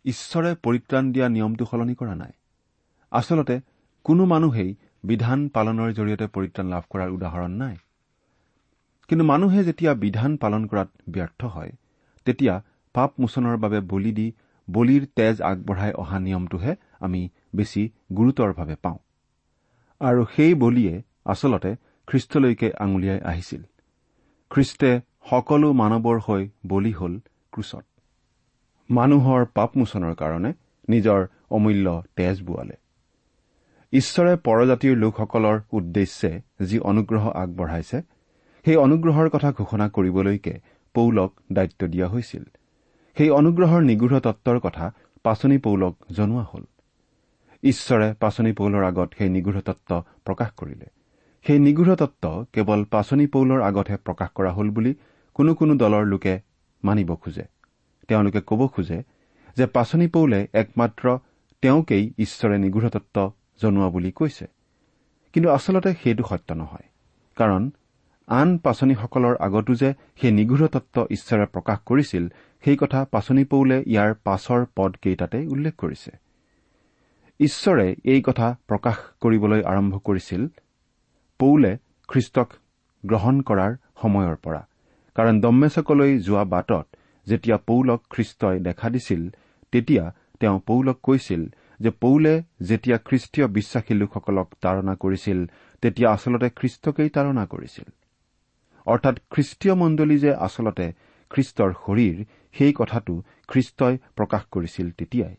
ঈশ্বৰে 0.04 0.50
পৰিত্ৰাণ 0.62 1.12
দিয়া 1.12 1.28
নিয়মটো 1.28 1.64
সলনি 1.64 1.94
কৰা 1.94 2.14
নাই। 2.14 2.32
আচলতে 3.10 3.60
কোনো 4.04 4.24
মানুহেই 4.24 4.74
বিধান 5.04 5.48
পালনৰ 5.48 5.92
জৰিয়তে 5.92 6.26
পৰিত্ৰাণ 6.26 6.66
লাভ 6.66 6.84
কৰাৰ 6.90 7.10
উদাহৰণ 7.10 7.50
নাই। 7.50 7.76
কিন্তু 9.08 9.24
মানুহে 9.24 9.64
যেতিয়া 9.64 9.94
বিধান 9.94 10.36
পালন 10.36 10.66
কৰাত 10.66 10.88
ব্যৰ্থ 11.08 11.44
হয় 11.44 11.72
তেতিয়া 12.24 12.62
পাপ 12.94 13.10
মোচনৰ 13.20 13.56
বাবে 13.56 13.80
বলি 13.80 14.12
দি 14.12 14.32
বলিৰ 14.70 15.06
তেজ 15.16 15.42
আগবঢ়াই 15.42 15.92
অহা 15.92 16.18
নিয়মটোহে 16.20 16.76
আমি 17.00 17.28
বেছি 17.56 17.82
গুৰুতৰভাৱে 18.16 18.76
পাওঁ। 18.82 18.98
আৰু 20.00 20.24
সেই 20.36 20.54
বলিয়ে 20.54 21.02
আচলতে 21.24 21.76
খ্ৰীষ্টলৈকে 22.06 22.72
আঙুলিয়াই 22.78 23.20
আহিছিল। 23.20 23.62
খ্ৰীষ্টে 24.50 25.00
সকলো 25.30 25.72
মানৱৰ 25.72 26.18
হৈ 26.28 26.48
বলি 26.66 26.92
হল 26.92 27.20
ক্ৰুচত। 27.52 27.84
মানুহৰ 28.90 29.44
পাপমোচনৰ 29.54 30.14
কাৰণে 30.14 30.52
নিজৰ 30.88 31.26
অমূল্য 31.50 32.02
তেজ 32.16 32.42
বোৱালে। 32.42 32.76
ঈশ্বৰে 33.92 34.36
পৰজাতিৰ 34.36 34.96
লোকসকলৰ 34.96 35.60
উদ্দেশ্যে 35.72 36.42
যি 36.64 36.78
অনুগ্ৰহ 36.78 37.30
আগবঢ়াইছে 37.30 38.13
সেই 38.64 38.76
অনুগ্ৰহৰ 38.76 39.28
কথা 39.28 39.52
ঘোষণা 39.52 39.88
কৰিবলৈকে 39.88 40.60
পৌলক 40.94 41.40
দায়িত্ব 41.52 41.86
দিয়া 41.86 42.08
হৈছিল। 42.08 42.44
সেই 43.16 43.30
অনুগ্ৰহৰ 43.30 43.82
নিগৃঢ় 43.82 44.20
তত্বৰ 44.20 44.60
কথা 44.60 44.92
পাচনি 45.22 45.58
পৌলক 45.58 45.96
জনোৱা 46.10 46.42
হল। 46.42 46.64
ঈশ্বৰে 47.62 48.14
পাচনি 48.20 48.52
পৌলৰ 48.52 48.84
আগত 48.84 49.12
সেই 49.18 49.28
নিগৃঢ় 49.28 49.60
তত্ব 49.60 50.02
প্ৰকাশ 50.24 50.50
কৰিলে। 50.56 50.86
সেই 51.46 51.58
নিগৃঢ় 51.58 51.96
তত্ব 51.96 52.44
কেৱল 52.52 52.84
পাচনি 52.84 53.26
পৌলৰ 53.26 53.60
আগতহে 53.62 53.96
প্ৰকাশ 53.96 54.28
কৰা 54.34 54.52
হল 54.52 54.70
বুলি 54.70 54.94
কোনো 55.34 55.54
কোনো 55.54 55.74
দলৰ 55.74 56.04
লোকে 56.04 56.40
মানিব 56.84 57.14
খোজে। 57.14 57.44
তেওঁলোকে 58.08 58.40
ক'ব 58.46 58.66
খোজে 58.66 59.02
যে 59.56 59.66
পাচনি 59.66 60.08
পৌলে 60.08 60.48
একমাত্ৰ 60.54 61.18
তেওঁকেই 61.62 62.14
ঈশ্বৰে 62.18 62.58
নিগৃঢ় 62.58 62.88
তত্ব 62.88 63.32
জনোৱা 63.62 63.88
বুলি 63.88 64.12
কৈছে। 64.12 64.46
কিন্তু 65.32 65.50
আচলতে 65.50 65.94
সেইটো 66.02 66.24
সত্য 66.24 66.52
নহয়। 66.52 66.88
কাৰণ 67.36 67.70
আন 68.28 68.58
পাচনীসকলৰ 68.58 69.34
আগতো 69.40 69.74
যে 69.74 69.94
সেই 70.20 70.32
নিগৃঢ় 70.32 70.68
তত্ব 70.68 71.06
ঈশ্বৰে 71.10 71.46
প্ৰকাশ 71.46 71.78
কৰিছিল 71.86 72.28
সেই 72.64 72.76
কথা 72.76 73.04
পাচনি 73.04 73.44
পৌলে 73.44 73.76
ইয়াৰ 73.86 74.14
পাছৰ 74.24 74.60
পদকেইটাতে 74.76 75.38
উল্লেখ 75.46 75.74
কৰিছে। 75.76 76.10
ঈশ্বৰে 77.40 77.94
এই 78.04 78.22
কথা 78.22 78.56
প্ৰকাশ 78.68 78.96
কৰিবলৈ 79.20 79.62
আৰম্ভ 79.62 79.98
কৰিছিল 79.98 80.42
পৌলে 81.38 81.76
খ্ৰীষ্টক 82.08 82.48
গ্ৰহণ 83.04 83.40
কৰাৰ 83.40 83.72
সময়ৰ 84.02 84.36
পৰা। 84.36 84.62
কাৰণ 85.14 85.40
দম্মেচকলৈ 85.40 86.18
যোৱা 86.18 86.44
বাটত 86.44 86.86
যেতিয়া 87.26 87.56
পৌলক 87.56 88.00
খ্ৰীষ্টই 88.10 88.58
দেখা 88.60 88.90
দিছিল 88.90 89.22
তেতিয়া 89.72 90.04
তেওঁ 90.40 90.60
পৌলক 90.66 90.98
কৈছিল 91.02 91.42
যে 91.80 91.90
পৌলে 91.90 92.42
যেতিয়া 92.62 92.98
খ্ৰীষ্টীয় 92.98 93.46
বিশ্বাসী 93.48 93.94
লোকসকলক 93.94 94.48
তাৰণা 94.60 94.94
কৰিছিল 94.94 95.38
তেতিয়া 95.82 96.08
আচলতে 96.10 96.48
খ্ৰীষ্টকেই 96.50 97.08
তাৰণা 97.08 97.46
কৰিছিল। 97.46 97.84
অৰ্থাৎ 98.86 99.16
খ্ৰীষ্টীয় 99.32 99.74
মণ্ডলী 99.74 100.16
যে 100.18 100.32
আচলতে 100.46 100.86
খ্ৰীষ্টৰ 101.30 101.70
শৰীৰ 101.82 102.16
সেই 102.54 102.72
কথাটো 102.72 103.14
খ্ৰীষ্টই 103.48 103.94
প্ৰকাশ 104.16 104.42
কৰিছিল 104.50 104.86
তেতিয়াই। 104.98 105.34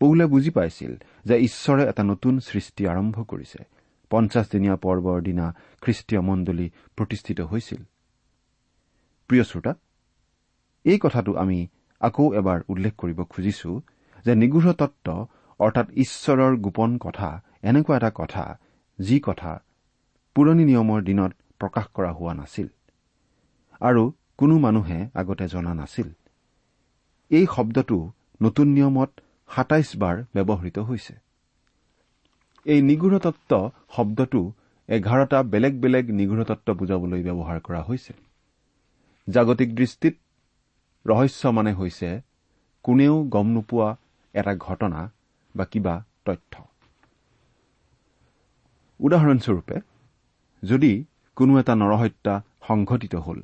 পৌলে 0.00 0.24
বুজি 0.26 0.50
পাইছিল 0.50 0.92
যে 1.24 1.34
ঈশ্বৰে 1.48 1.82
এটা 1.90 2.02
নতুন 2.02 2.34
সৃষ্টি 2.40 2.82
আৰম্ভ 2.86 3.16
কৰিছে। 3.30 3.60
পঞ্চাছদিনীয়া 4.10 4.76
পৰ্বৰ 4.76 5.18
দিনা 5.22 5.46
খ্ৰীষ্টীয় 5.82 6.20
মণ্ডলী 6.20 6.66
প্ৰতিষ্ঠিত 6.96 7.38
হৈছিল। 7.40 7.80
প্ৰিয় 9.30 9.44
শ্ৰোতা 9.44 9.72
এই 10.84 10.98
কথাটো 10.98 11.30
আমি 11.34 11.58
আকৌ 12.00 12.24
এবাৰ 12.34 12.58
উল্লেখ 12.68 12.92
কৰিব 12.96 13.18
খুজিছো 13.24 13.70
যে 14.24 14.32
নিগৃঢ় 14.34 14.72
তত্ব 14.72 15.06
অৰ্থাৎ 15.60 15.86
ঈশ্বৰৰ 15.96 16.52
গোপন 16.56 16.90
কথা 16.98 17.28
এনেকুৱা 17.62 17.96
এটা 17.96 18.10
কথা 18.14 18.44
যি 18.98 19.16
কথা 19.20 19.52
পুৰণি 20.36 20.64
নিয়মৰ 20.64 21.00
দিনত 21.02 21.32
প্ৰকাশ 21.60 21.86
কৰা 21.94 22.10
হোৱা 22.12 22.34
নাছিল। 22.34 22.68
আৰু 23.80 24.12
কোনো 24.38 24.58
মানুহে 24.58 24.98
আগতে 25.14 25.48
জনা 25.48 25.74
নাছিল। 25.74 26.08
এই 27.30 27.46
শব্দটো 27.56 28.12
নতুন 28.42 28.66
নিয়মত 28.68 29.10
সাতাইশ 29.48 29.96
বাৰ 29.96 30.16
ব্যৱহৃত 30.34 30.78
হৈছে। 30.78 31.14
এই 32.66 32.82
নিগৃঢ় 32.82 33.18
তত্ব 33.18 33.70
শব্দটো 33.96 34.52
এঘাৰটা 34.88 35.42
বেলেগ 35.42 35.80
বেলেগ 35.80 36.10
নিগৃঢ় 36.10 36.44
তত্ব 36.44 36.74
বুজাবলৈ 36.74 37.22
ব্যৱহাৰ 37.22 37.60
কৰা 37.60 37.82
হৈছে। 37.82 38.12
জাগতিক 39.28 39.74
দৃষ্টিত 39.74 40.14
ৰহস্য 41.06 41.46
মানে 41.46 41.72
হৈছে 41.72 42.20
কোনেও 42.82 43.24
গম 43.24 43.46
নোপোৱা 43.46 43.96
এটা 44.34 44.56
ঘটনা 44.56 45.00
বা 45.56 45.64
কিবা 45.64 46.04
তথ্য। 46.24 46.54
উদাহৰণস্বৰূপে 49.00 49.76
যদি 50.62 51.04
কোনো 51.36 51.52
এটা 51.60 51.74
নৰহত্যা 51.74 52.34
সংঘটিত 52.68 53.14
হল। 53.26 53.38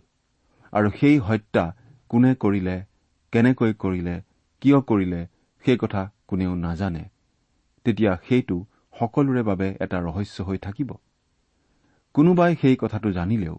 আৰু 0.72 0.88
সেই 0.90 1.16
হত্যা 1.18 1.64
কোনে 2.10 2.30
কৰিলে 2.34 2.76
কেনেকৈ 3.32 3.72
কৰিলে 3.82 4.14
কিয় 4.62 4.78
কৰিলে 4.80 5.20
সেই 5.64 5.78
কথা 5.82 6.02
কোনেও 6.26 6.52
নাজানে। 6.54 7.04
তেতিয়া 7.86 8.12
সেইটো 8.26 8.56
সকলোৰে 8.98 9.42
বাবে 9.42 9.68
এটা 9.80 9.98
ৰহস্য 10.00 10.36
হৈ 10.42 10.58
থাকিব। 10.58 10.90
কোনোবাই 12.14 12.52
সেই 12.62 12.76
কথাটো 12.76 13.08
জানিলেও 13.12 13.56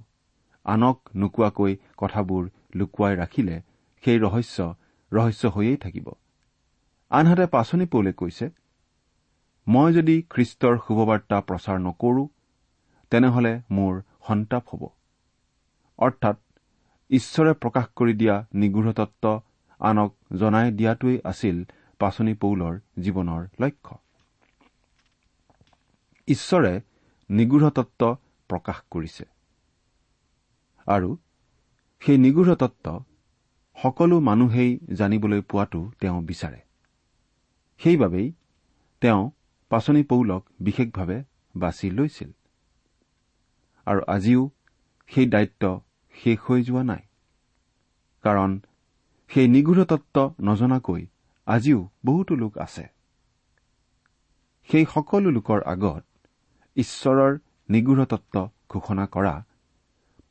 আনক 0.66 0.98
নোকোৱাকৈ 1.16 1.74
কথাবোৰ 1.98 2.44
লুকুৱাই 2.76 3.14
ৰাখিলে 3.16 3.56
সেই 4.04 4.18
ৰহস্য 4.20 4.58
ৰহস্য 5.12 5.44
হৈয়েই 5.56 5.78
থাকিব। 5.78 6.08
আনহাতে 7.12 7.46
পাচনি 7.46 7.86
পৌলে 7.86 8.12
কৈছে 8.14 8.46
মই 9.68 9.90
যদি 9.94 10.16
খ্ৰীষ্টৰ 10.30 10.76
শুভবাৰ্তা 10.86 11.38
প্ৰচাৰ 11.48 11.78
নকৰো 11.80 12.24
তেনেহলে 13.12 13.54
মোৰ 13.72 13.94
সন্তাপ 14.32 14.74
হ'ব 14.74 14.90
অৰ্থাৎ 16.00 16.38
ঈশ্বৰে 17.10 17.54
প্ৰকাশ 17.54 17.88
কৰি 17.96 18.14
দিয়া 18.14 18.36
নিগৃঢ় 18.54 18.94
তত্ব 18.94 19.40
আনক 19.80 20.12
জনাই 20.38 20.72
দিয়াটোৱেই 20.72 21.20
আছিল 21.24 21.64
পাচনি 22.00 22.34
পৌলৰ 22.34 22.80
জীৱনৰ 23.00 23.42
লক্ষ্য। 23.60 23.98
ঈশ্বৰে 26.28 26.72
নিগূঢ় 27.30 27.70
তত্ব 27.70 28.16
প্ৰকাশ 28.50 28.82
কৰিছে। 28.92 29.26
আৰু 30.88 31.10
সেই 32.02 32.18
নিগূঢ় 32.18 32.56
তত্ব 32.56 33.04
সকলো 33.78 34.20
মানুহেই 34.20 34.80
জানিবলৈ 34.94 35.42
পোৱাটো 35.42 35.82
তেওঁ 36.00 36.22
বিচাৰে। 36.22 36.62
সেইবাবেই 37.82 38.28
তেওঁ 39.02 39.32
পাচনি 39.72 40.04
পৌলক 40.04 40.50
বিশেষভাৱে 40.60 41.24
বাছি 41.56 41.92
লৈছিল। 41.92 42.32
আৰু 43.92 44.02
আজিও 44.08 44.42
সেই 45.12 45.26
দায়িত্ব 45.26 45.64
শেষ 46.16 46.38
হৈ 46.48 46.64
যোৱা 46.64 46.84
নাই। 46.84 47.04
কাৰণ 48.24 48.60
সেই 49.32 49.48
নিগূঢ় 49.48 49.84
তত্ব 49.86 50.16
নজনাকৈ 50.42 51.02
আজিও 51.48 51.80
বহুতো 52.06 52.34
লোক 52.36 52.58
আছে। 52.58 52.86
সেই 54.70 54.86
সকলো 54.94 55.30
লোকৰ 55.32 55.60
আগত 55.66 56.04
ঈশ্বৰৰ 56.78 57.32
নিগূঢ় 57.70 58.06
তত্ব 58.06 58.36
ঘোষণা 58.70 59.06
কৰা 59.06 59.36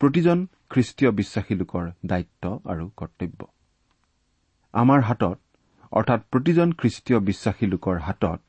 প্ৰতিজন 0.00 0.38
খ্ৰীষ্টীয় 0.70 1.10
বিশ্বাসী 1.10 1.54
লোকৰ 1.54 1.84
দায়িত্ব 2.06 2.44
আৰু 2.64 2.84
কৰ্তব্য। 2.96 3.40
আমাৰ 4.74 5.00
হাতত 5.00 5.38
অৰ্থাৎ 5.92 6.20
প্ৰতিজন 6.32 6.68
খ্ৰীষ্টীয় 6.72 7.18
বিশ্বাসী 7.20 7.66
লোকৰ 7.66 7.96
হাতত 7.98 8.40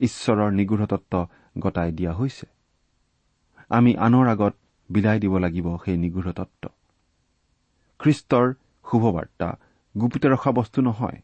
ঈশ্বৰৰ 0.00 0.50
নিগূঢ় 0.52 0.86
তত্ব 0.86 1.26
গতাই 1.58 1.90
দিয়া 1.92 2.12
হৈছে। 2.14 2.46
আমি 3.70 3.92
আনৰ 3.96 4.26
আগত 4.28 4.54
বিলাই 4.90 5.18
দিব 5.20 5.34
লাগিব 5.38 5.66
সেই 5.84 5.96
নিগূঢ় 5.96 6.32
তত্ব 6.32 6.62
খ্ৰীষ্টৰ 8.00 8.46
শুভবাৰ্তা 8.84 9.48
গুপিত 9.94 10.24
ৰখা 10.26 10.50
বস্তু 10.52 10.78
নহয় 10.82 11.18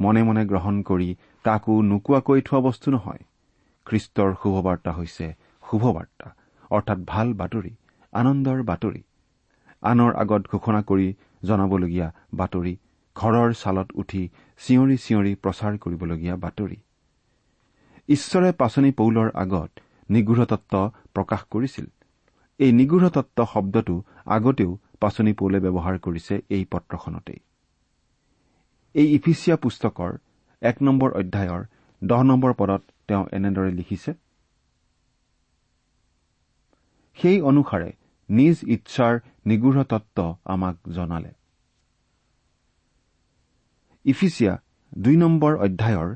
মনে 0.00 0.22
মনে 0.22 0.42
গ্ৰহণ 0.46 0.74
কৰি 0.82 1.08
কাকো 1.44 1.74
নোকোৱাকৈ 1.82 2.40
থোৱা 2.40 2.60
বস্তু 2.60 2.88
নহয়। 2.90 3.22
খ্ৰীষ্টৰ 3.86 4.30
শুভবাৰ্তা 4.42 4.90
হৈছে 4.92 5.26
শুভবাৰ্তা 5.64 6.26
অৰ্থাৎ 6.70 6.98
ভাল 7.06 7.28
বাতৰি 7.34 7.72
আনন্দৰ 8.12 8.58
বাতৰি। 8.62 9.02
আনৰ 9.82 10.12
আগত 10.16 10.42
ঘোষণা 10.52 10.80
কৰি 10.82 11.08
জনাবলগীয়া 11.44 12.08
বাতৰি 12.34 12.74
ঘৰৰ 13.16 13.50
ছালত 13.54 13.88
উঠি 13.94 14.22
চিঞৰি 14.60 14.96
চিঞৰি 14.96 15.32
প্ৰচাৰ 15.42 15.72
কৰিবলগীয়া 15.78 16.36
বাতৰি। 16.36 16.78
ঈশ্বৰে 18.08 18.50
পাচনি 18.52 18.90
পৌলৰ 18.92 19.28
আগত 19.34 19.70
নিগূঢ় 20.10 20.44
তত্ব 20.44 20.74
প্ৰকাশ 21.16 21.40
কৰিছিল। 21.52 21.86
এই 22.60 22.70
নিগূঢ় 22.78 23.08
তত্ব 23.16 23.38
শব্দটো 23.52 23.96
আগতেও 24.36 24.70
পাচনি 25.02 25.32
পৌলে 25.40 25.58
ব্যৱহাৰ 25.64 25.96
কৰিছে 26.04 26.34
এই 26.56 26.64
পত্ৰখনতেই। 26.72 27.40
এই 28.94 29.06
ইফিচিয়া 29.16 29.56
পুস্তকৰ 29.64 30.12
এক 30.62 30.76
নম্বৰ 30.86 31.10
অধ্যায়ৰ 31.20 31.62
দহ 32.02 32.20
নম্বৰ 32.30 32.52
পদত 32.60 32.82
তেওঁ 33.08 33.24
এনেদৰে 33.36 33.72
লিখিছে 33.78 34.10
সেই 37.18 37.38
অনুসাৰে 37.50 37.90
নিজ 38.28 38.56
ইচ্ছাৰ 38.74 39.14
নিগূঢ় 39.48 39.82
তত্ব 39.90 40.18
আমাক 40.54 40.76
জনালে। 40.96 41.32
ইফিচিয়া 44.04 44.54
দুই 44.96 45.16
নম্বৰ 45.22 45.52
অধ্যায়ৰ 45.66 46.08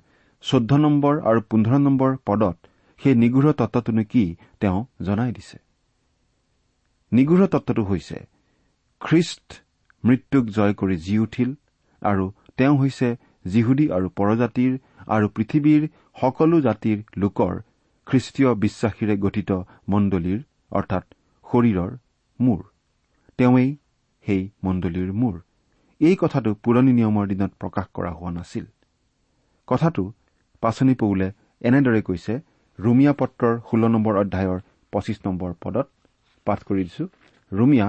চৈধ্য 0.45 0.73
নম্বৰ 0.85 1.15
আৰু 1.29 1.41
পোন্ধৰ 1.51 1.79
নম্বৰ 1.87 2.11
পদত 2.29 2.57
সেই 3.01 3.15
নিগূঢ় 3.15 3.53
তত্বটোনো 3.53 4.03
কি 4.05 4.25
তেওঁ 4.61 4.79
জনাই 5.03 5.33
দিছে। 5.33 5.59
নিগূঢ় 7.13 7.47
তত্বটো 7.47 7.83
হৈছে 7.85 8.19
খ্ৰীষ্ট 9.01 9.47
মৃত্যুক 10.05 10.45
জয় 10.57 10.75
কৰি 10.75 10.97
জি 10.97 11.15
উঠিল 11.19 11.51
আৰু 12.03 12.25
তেওঁ 12.57 12.75
হৈছে 12.79 13.09
যিহুদী 13.47 13.87
আৰু 13.97 14.07
পৰজাতিৰ 14.19 14.73
আৰু 15.07 15.27
পৃথিৱীৰ 15.37 15.83
সকলো 16.21 16.57
জাতিৰ 16.61 16.99
লোকৰ 17.17 17.55
খ্ৰীষ্টীয় 18.07 18.51
বিশ্বাসীৰে 18.55 19.15
গঠিত 19.17 19.51
মণ্ডলীৰ 19.89 20.41
অৰ্থাৎ 20.71 21.05
শৰীৰৰ 21.47 21.91
মূৰ। 22.41 22.61
তেওঁৱেই 23.39 23.71
সেই 24.25 24.43
মণ্ডলীৰ 24.65 25.11
মূৰ। 25.13 25.35
এই 26.01 26.17
কথাটো 26.17 26.51
পুৰণি 26.55 26.93
নিয়মৰ 26.93 27.25
দিনত 27.27 27.53
প্ৰকাশ 27.61 27.87
কৰা 27.95 28.11
হোৱা 28.11 28.31
নাছিল। 28.31 28.65
কথাটো 29.69 30.03
পাচনি 30.63 30.95
পৌলে 30.95 31.29
এনেদৰে 31.61 32.01
কৈছে 32.03 32.35
ৰুমিয়া 32.85 33.13
পত্ৰৰ 33.21 33.55
ষোল্ল 33.69 33.85
নম্বৰ 33.95 34.15
অধ্যায়ৰ 34.23 34.61
পঁচিছ 34.93 35.19
নম্বৰ 35.27 35.51
পদত 35.63 35.87
পাঠ 36.47 36.61
কৰি 36.69 36.83
দিছো। 36.89 37.05
ৰুমিয়া 37.53 37.87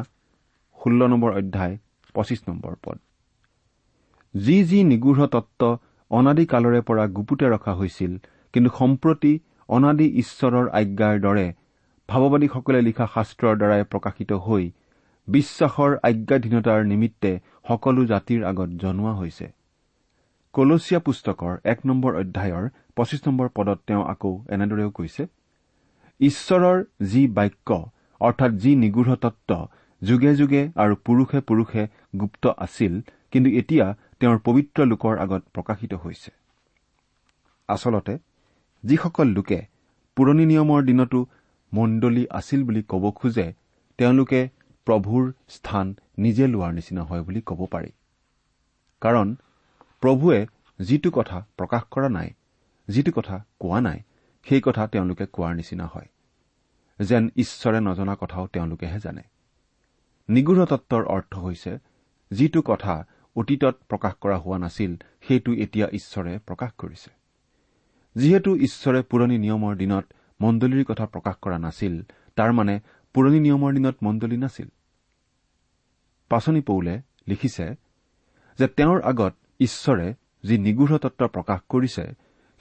ষোল্ল 0.80 1.01
নম্বৰ 1.12 1.32
অধ্যায় 1.39 1.75
পঁচিছ 2.15 2.39
নম্বৰ 2.49 2.73
পদ। 2.84 2.97
যি 4.34 4.58
যি 4.69 4.80
নিগূঢ় 4.91 5.27
তত্ব 5.36 5.62
অনাদিকালৰে 6.12 6.82
পৰা 6.88 7.06
গুপুতে 7.17 7.45
ৰখা 7.54 7.73
হৈছিল 7.80 8.12
কিন্তু 8.54 8.69
সম্প্ৰতি 8.80 9.34
অনাদি 9.69 10.08
ঈশ্বৰৰ 10.21 10.65
আজ্ঞাৰ 10.80 11.15
দৰে 11.25 11.47
ভাৱবাদীসকলে 12.10 12.80
লিখা 12.88 13.06
শাস্ত্ৰৰ 13.15 13.56
দ্বাৰাই 13.62 13.84
প্ৰকাশিত 13.91 14.32
হৈ 14.45 14.63
বিশ্বাসৰ 15.27 15.91
আজ্ঞাধীনতাৰ 16.10 16.80
নিমিত্তে 16.91 17.32
সকলো 17.67 18.01
জাতিৰ 18.12 18.41
আগত 18.51 18.69
জনোৱা 18.84 19.13
হৈছে। 19.19 19.45
কলচীয়া 20.53 20.99
পুস্তকৰ 20.99 21.53
এক 21.63 21.79
নম্বৰ 21.85 22.11
অধ্যায়ৰ 22.21 22.65
পঁচিছ 22.95 23.21
নম্বৰ 23.27 23.47
পদত 23.57 23.79
তেওঁ 23.87 24.03
আকৌ 24.13 24.31
এনেদৰেও 24.49 24.89
কৈছে 24.91 25.23
ঈশ্বৰৰ 26.19 26.77
যি 27.11 27.21
বাক্য 27.37 27.69
অৰ্থাৎ 28.21 28.51
যি 28.63 28.71
নিগূঢ় 28.75 29.15
তত্ব 29.15 29.51
যুগে 30.01 30.31
যুগে 30.35 30.61
আৰু 30.83 30.93
পুৰুষে 31.05 31.39
পুৰুষে 31.41 31.83
গুপ্ত 32.19 32.43
আছিল 32.65 32.93
কিন্তু 33.31 33.49
এতিয়া 33.59 33.85
তেওঁৰ 34.19 34.37
পবিত্ৰ 34.47 34.79
লোকৰ 34.85 35.13
আগত 35.17 35.41
প্ৰকাশিত 35.55 35.93
হৈছে। 36.03 36.31
আচলতে 37.69 38.13
যিসকল 38.83 39.27
লোকে 39.27 39.59
পুৰণি 40.17 40.45
নিয়মৰ 40.45 40.81
দিনতো 40.83 41.19
মণ্ডলী 41.71 42.23
আছিল 42.39 42.59
বুলি 42.63 42.81
ক'ব 42.83 43.03
খোজে 43.11 43.47
তেওঁলোকে 43.99 44.41
প্ৰভুৰ 44.87 45.23
স্থান 45.47 45.87
নিজে 46.17 46.45
লোৱাৰ 46.47 46.71
নিচিনা 46.73 47.03
হয় 47.03 47.23
বুলি 47.23 47.41
ক'ব 47.45 47.59
পাৰি। 47.71 47.91
কাৰণ 49.01 49.27
প্ৰভুৱে 50.01 50.39
যিটো 50.79 51.09
কথা 51.11 51.47
প্ৰকাশ 51.57 51.83
কৰা 51.91 52.09
নাই 52.09 52.29
যিটো 52.87 53.11
কথা 53.11 53.45
কোৱা 53.59 53.79
নাই 53.81 53.99
সেই 54.45 54.61
কথা 54.61 54.87
তেওঁলোকে 54.87 55.25
কোৱাৰ 55.25 55.55
নিচিনা 55.55 55.85
হয় 55.85 56.09
যেন 56.99 57.29
ঈশ্বৰে 57.35 57.79
নজনা 57.79 58.15
কথাও 58.15 58.47
তেওঁলোকেহে 58.47 58.99
জানে। 58.99 59.23
নিগূঢ় 60.29 60.65
তত্বৰ 60.65 61.03
অৰ্থ 61.05 61.37
হৈছে 61.37 61.71
যিটো 62.31 62.61
কথা 62.61 63.07
অতীতত 63.35 63.75
প্ৰকাশ 63.89 64.13
কৰা 64.21 64.37
হোৱা 64.37 64.57
নাছিল 64.57 64.91
সেইটো 65.27 65.51
এতিয়া 65.53 65.87
ঈশ্বৰে 65.93 66.39
প্ৰকাশ 66.39 66.71
কৰিছে। 66.77 67.11
যিহেতু 68.15 68.55
ঈশ্বৰে 68.55 69.01
পুৰণি 69.01 69.37
নিয়মৰ 69.37 69.75
দিনত 69.75 70.05
মণ্ডলীৰ 70.41 70.85
কথা 70.85 71.05
প্ৰকাশ 71.05 71.35
কৰা 71.41 71.57
নাছিল 71.57 72.01
তাৰ 72.35 72.51
মানে 72.51 72.79
পুৰণি 73.13 73.39
নিয়মৰ 73.39 73.71
দিনত 73.73 73.95
মণ্ডলী 74.03 74.37
নাছিল। 74.37 74.67
পাচনি 76.31 76.61
পৌলে 76.61 77.01
লিখিছে 77.27 77.65
যে 78.59 78.67
তেওঁৰ 78.67 79.01
আগত 79.01 79.33
ঈশ্বৰে 79.62 80.08
যি 80.43 80.58
নিগূঢ় 80.58 80.97
তত্ব 80.97 81.28
প্ৰকাশ 81.28 81.60
কৰিছে 81.69 82.06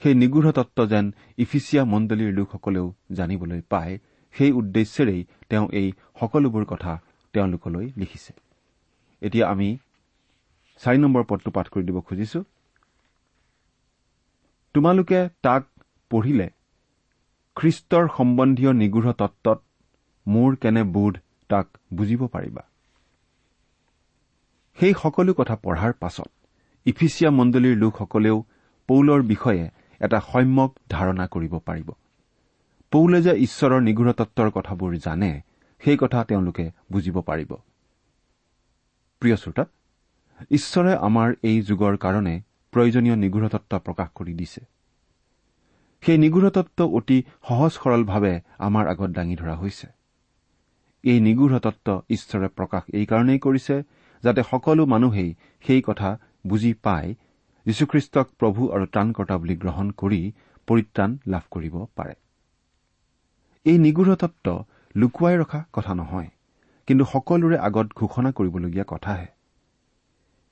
সেই 0.01 0.15
নিগূঢ় 0.15 0.51
তত্ব 0.51 0.77
যেন 0.85 1.05
ইফিচিয়া 1.37 1.83
মণ্ডলীৰ 1.85 2.31
লোকসকলেও 2.33 2.93
জানিবলৈ 3.11 3.61
পায় 3.69 3.99
সেই 4.33 4.51
উদ্দেশ্যেৰেই 4.51 5.21
তেওঁ 5.49 5.67
এই 5.71 5.87
সকলোবোৰ 6.19 6.65
কথা 6.65 6.91
তেওঁলোকলৈ 7.33 7.85
লিখিছে। 7.97 8.33
এতিয়া 9.21 9.45
আমি 9.49 9.77
চাৰি 10.81 10.97
নম্বৰ 10.97 11.23
পদটো 11.29 11.51
পাঠ 11.51 11.67
কৰি 11.69 11.83
দিব 11.83 11.97
খুজিছো। 11.99 12.43
তোমালোকে 14.73 15.19
তাক 15.43 15.63
পঢ়িলে 16.09 16.47
খ্ৰীষ্টৰ 17.55 18.05
সম্বন্ধীয় 18.17 18.71
নিগূঢ় 18.73 19.13
তত্বত 19.13 19.59
মোৰ 20.27 20.55
কেনে 20.55 20.83
বোধ 20.83 21.17
তাক 21.49 21.67
বুজিব 21.93 22.21
পাৰিবা? 22.27 22.63
সেই 24.77 24.93
সকলো 24.93 25.33
কথা 25.33 25.55
পঢ়াৰ 25.55 25.93
পাছত 25.93 26.31
ইফিচিয়া 26.85 27.31
মণ্ডলীৰ 27.31 27.75
লোকসকলেও 27.77 28.37
পৌলৰ 28.89 29.21
বিষয়ে 29.21 29.69
এটা 30.01 30.19
সম্যক 30.19 30.71
ধাৰণা 30.89 31.27
কৰিব 31.27 31.53
পাৰিব। 31.59 31.89
পৌলে 32.91 33.21
যে 33.21 33.33
ঈশ্বৰৰ 33.37 33.81
নিগূঢ় 33.81 34.13
তত্বৰ 34.13 34.49
কথাবোৰ 34.49 34.91
জানে 34.97 35.41
সেই 35.81 35.97
কথা 35.97 36.23
তেওঁলোকে 36.23 36.71
বুজিব 36.91 37.21
পাৰিব। 37.21 37.51
প্ৰিয় 39.21 39.35
শ্ৰোতা 39.35 39.65
ঈশ্বৰে 40.51 40.93
আমাৰ 40.97 41.33
এই 41.43 41.61
যুগৰ 41.61 41.97
কাৰণে 41.97 42.41
প্ৰয়োজনীয় 42.71 43.15
নিগূঢ় 43.15 43.49
তত্ব 43.49 43.79
প্ৰকাশ 43.79 44.09
কৰি 44.15 44.33
দিছে। 44.33 44.61
সেই 46.01 46.17
নিগূঢ় 46.17 46.49
তত্ব 46.49 46.79
অতি 46.85 47.23
সহজ 47.47 47.71
সৰলভাৱে 47.71 48.41
আমাৰ 48.57 48.87
আগত 48.87 49.09
দাঙি 49.09 49.35
ধৰা 49.35 49.55
হৈছে। 49.55 49.87
এই 51.03 51.19
নিগূঢ় 51.19 51.59
তত্ব 51.59 52.01
ঈশ্বৰে 52.09 52.47
প্ৰকাশ 52.47 52.83
এইকাৰণেই 52.93 53.39
কৰিছে 53.39 53.83
যাতে 54.23 54.41
সকলো 54.51 54.85
মানুহেই 54.85 55.35
সেই 55.67 55.81
কথা 55.81 56.19
বুজি 56.45 56.71
পাই 56.83 57.05
যীশুখ্ৰীষ্টক 57.65 58.27
প্ৰভু 58.39 58.61
আৰু 58.75 58.85
ত্ৰাণকৰ্তা 58.93 59.35
বুলি 59.37 59.55
গ্ৰহণ 59.55 59.87
কৰি 59.91 60.21
পৰিত্ৰাণ 60.67 61.09
লাভ 61.27 61.43
কৰিব 61.51 61.75
পাৰে। 61.95 62.15
এই 63.65 63.77
নিগূঢ় 63.77 64.15
তত্ব 64.15 64.45
লুকুৱাই 64.95 65.35
ৰখা 65.37 65.59
কথা 65.73 65.93
নহয় 65.93 66.29
কিন্তু 66.87 67.03
সকলোৰে 67.05 67.57
আগত 67.57 67.87
ঘোষণা 67.95 68.29
কৰিবলগীয়া 68.31 68.85
কথাহে। 68.87 69.27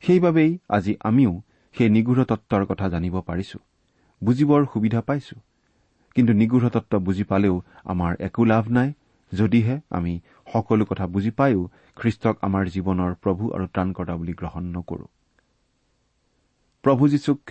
সেইবাবেই 0.03 0.51
আজি 0.69 0.93
আমিও 1.03 1.33
সেই 1.75 1.89
নিগূঢ় 1.89 2.23
তত্বৰ 2.23 2.61
কথা 2.65 2.85
জানিব 2.89 3.15
পাৰিছো 3.21 3.57
বুজিবৰ 4.21 4.61
সুবিধা 4.73 5.01
পাইছো। 5.01 5.35
কিন্তু 6.15 6.31
নিগূঢ় 6.33 6.69
তত্ব 6.69 6.93
বুজি 6.99 7.23
পালেও 7.23 7.55
আমাৰ 7.83 8.11
একো 8.19 8.43
লাভ 8.45 8.65
নাই 8.69 8.89
যদিহে 9.31 9.75
আমি 9.89 10.13
সকলো 10.53 10.83
কথা 10.85 11.05
বুজি 11.07 11.31
পায়ো 11.31 11.61
খ্ৰীষ্টক 11.97 12.35
আমাৰ 12.41 12.63
জীৱনৰ 12.75 13.11
প্ৰভু 13.23 13.43
আৰু 13.55 13.65
ত্ৰাণকৰ্তা 13.73 14.15
বুলি 14.15 14.33
গ্ৰহণ 14.33 14.63
নকৰো। 14.75 15.05
প্ৰভু 16.83 17.07
যীশুক 17.07 17.41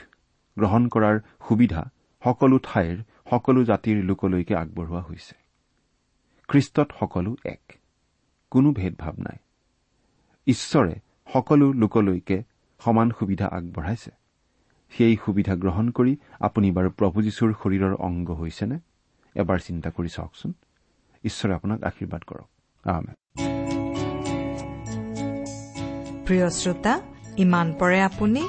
গ্ৰহণ 0.58 0.88
কৰাৰ 0.88 1.20
সুবিধা 1.48 1.90
সকলো 2.24 2.58
ঠাইৰ 2.58 2.96
সকলো 3.30 3.64
জাতিৰ 3.64 4.04
লোকলৈকে 4.04 4.56
আগবঢ়োৱা 4.56 5.00
হৈছে। 5.00 5.34
খ্ৰীষ্টত 6.48 6.92
সকলো 7.00 7.36
এক 7.44 7.72
কোনো 8.50 8.72
ভেদভাৱ 8.72 9.12
নাই। 9.18 9.38
ঈশ্বৰে 10.46 10.94
সকলো 11.32 11.72
লোকলৈকে 11.72 12.42
সমান 12.84 13.10
সুবিধা 13.10 13.46
আগবঢ়াইছে। 13.46 14.10
সেই 14.90 15.16
সুবিধা 15.24 15.56
গ্ৰহণ 15.56 15.90
কৰি 15.90 16.16
আপুনি 16.40 16.72
বাৰু 16.72 16.90
প্ৰভু 16.90 17.22
যীশুৰ 17.22 17.54
শৰীৰৰ 17.62 17.94
অংগ 17.94 18.30
হৈছেনে? 18.30 18.78
এবাৰ 19.34 19.58
চিন্তা 19.58 19.90
কৰি 19.90 20.08
চাওকচোন। 20.08 20.52
ঈশ্বৰে 21.24 21.54
আপোনাক 21.54 21.82
আশীৰ্বাদ 21.82 22.22
কৰক। 22.22 22.48
প্ৰিয় 26.26 26.50
শ্ৰোতা 26.50 27.00
ইমান 27.36 27.74
পৰে 27.78 28.02
আপুনি 28.02 28.48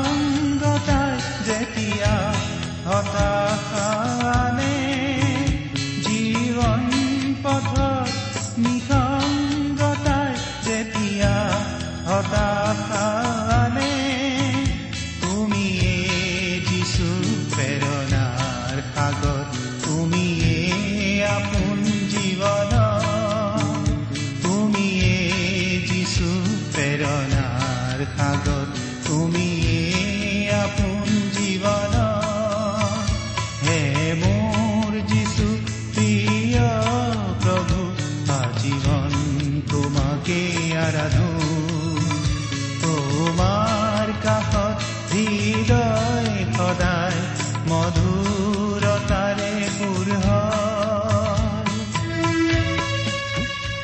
যেতিয়া 1.47 2.13
হতাশানে 2.87 4.77
জীৱন 6.05 6.83
পথত 7.43 8.11
নিসংগতাই 8.57 10.31
যেতিয়া 10.65 11.35
হতাশানে 12.09 12.50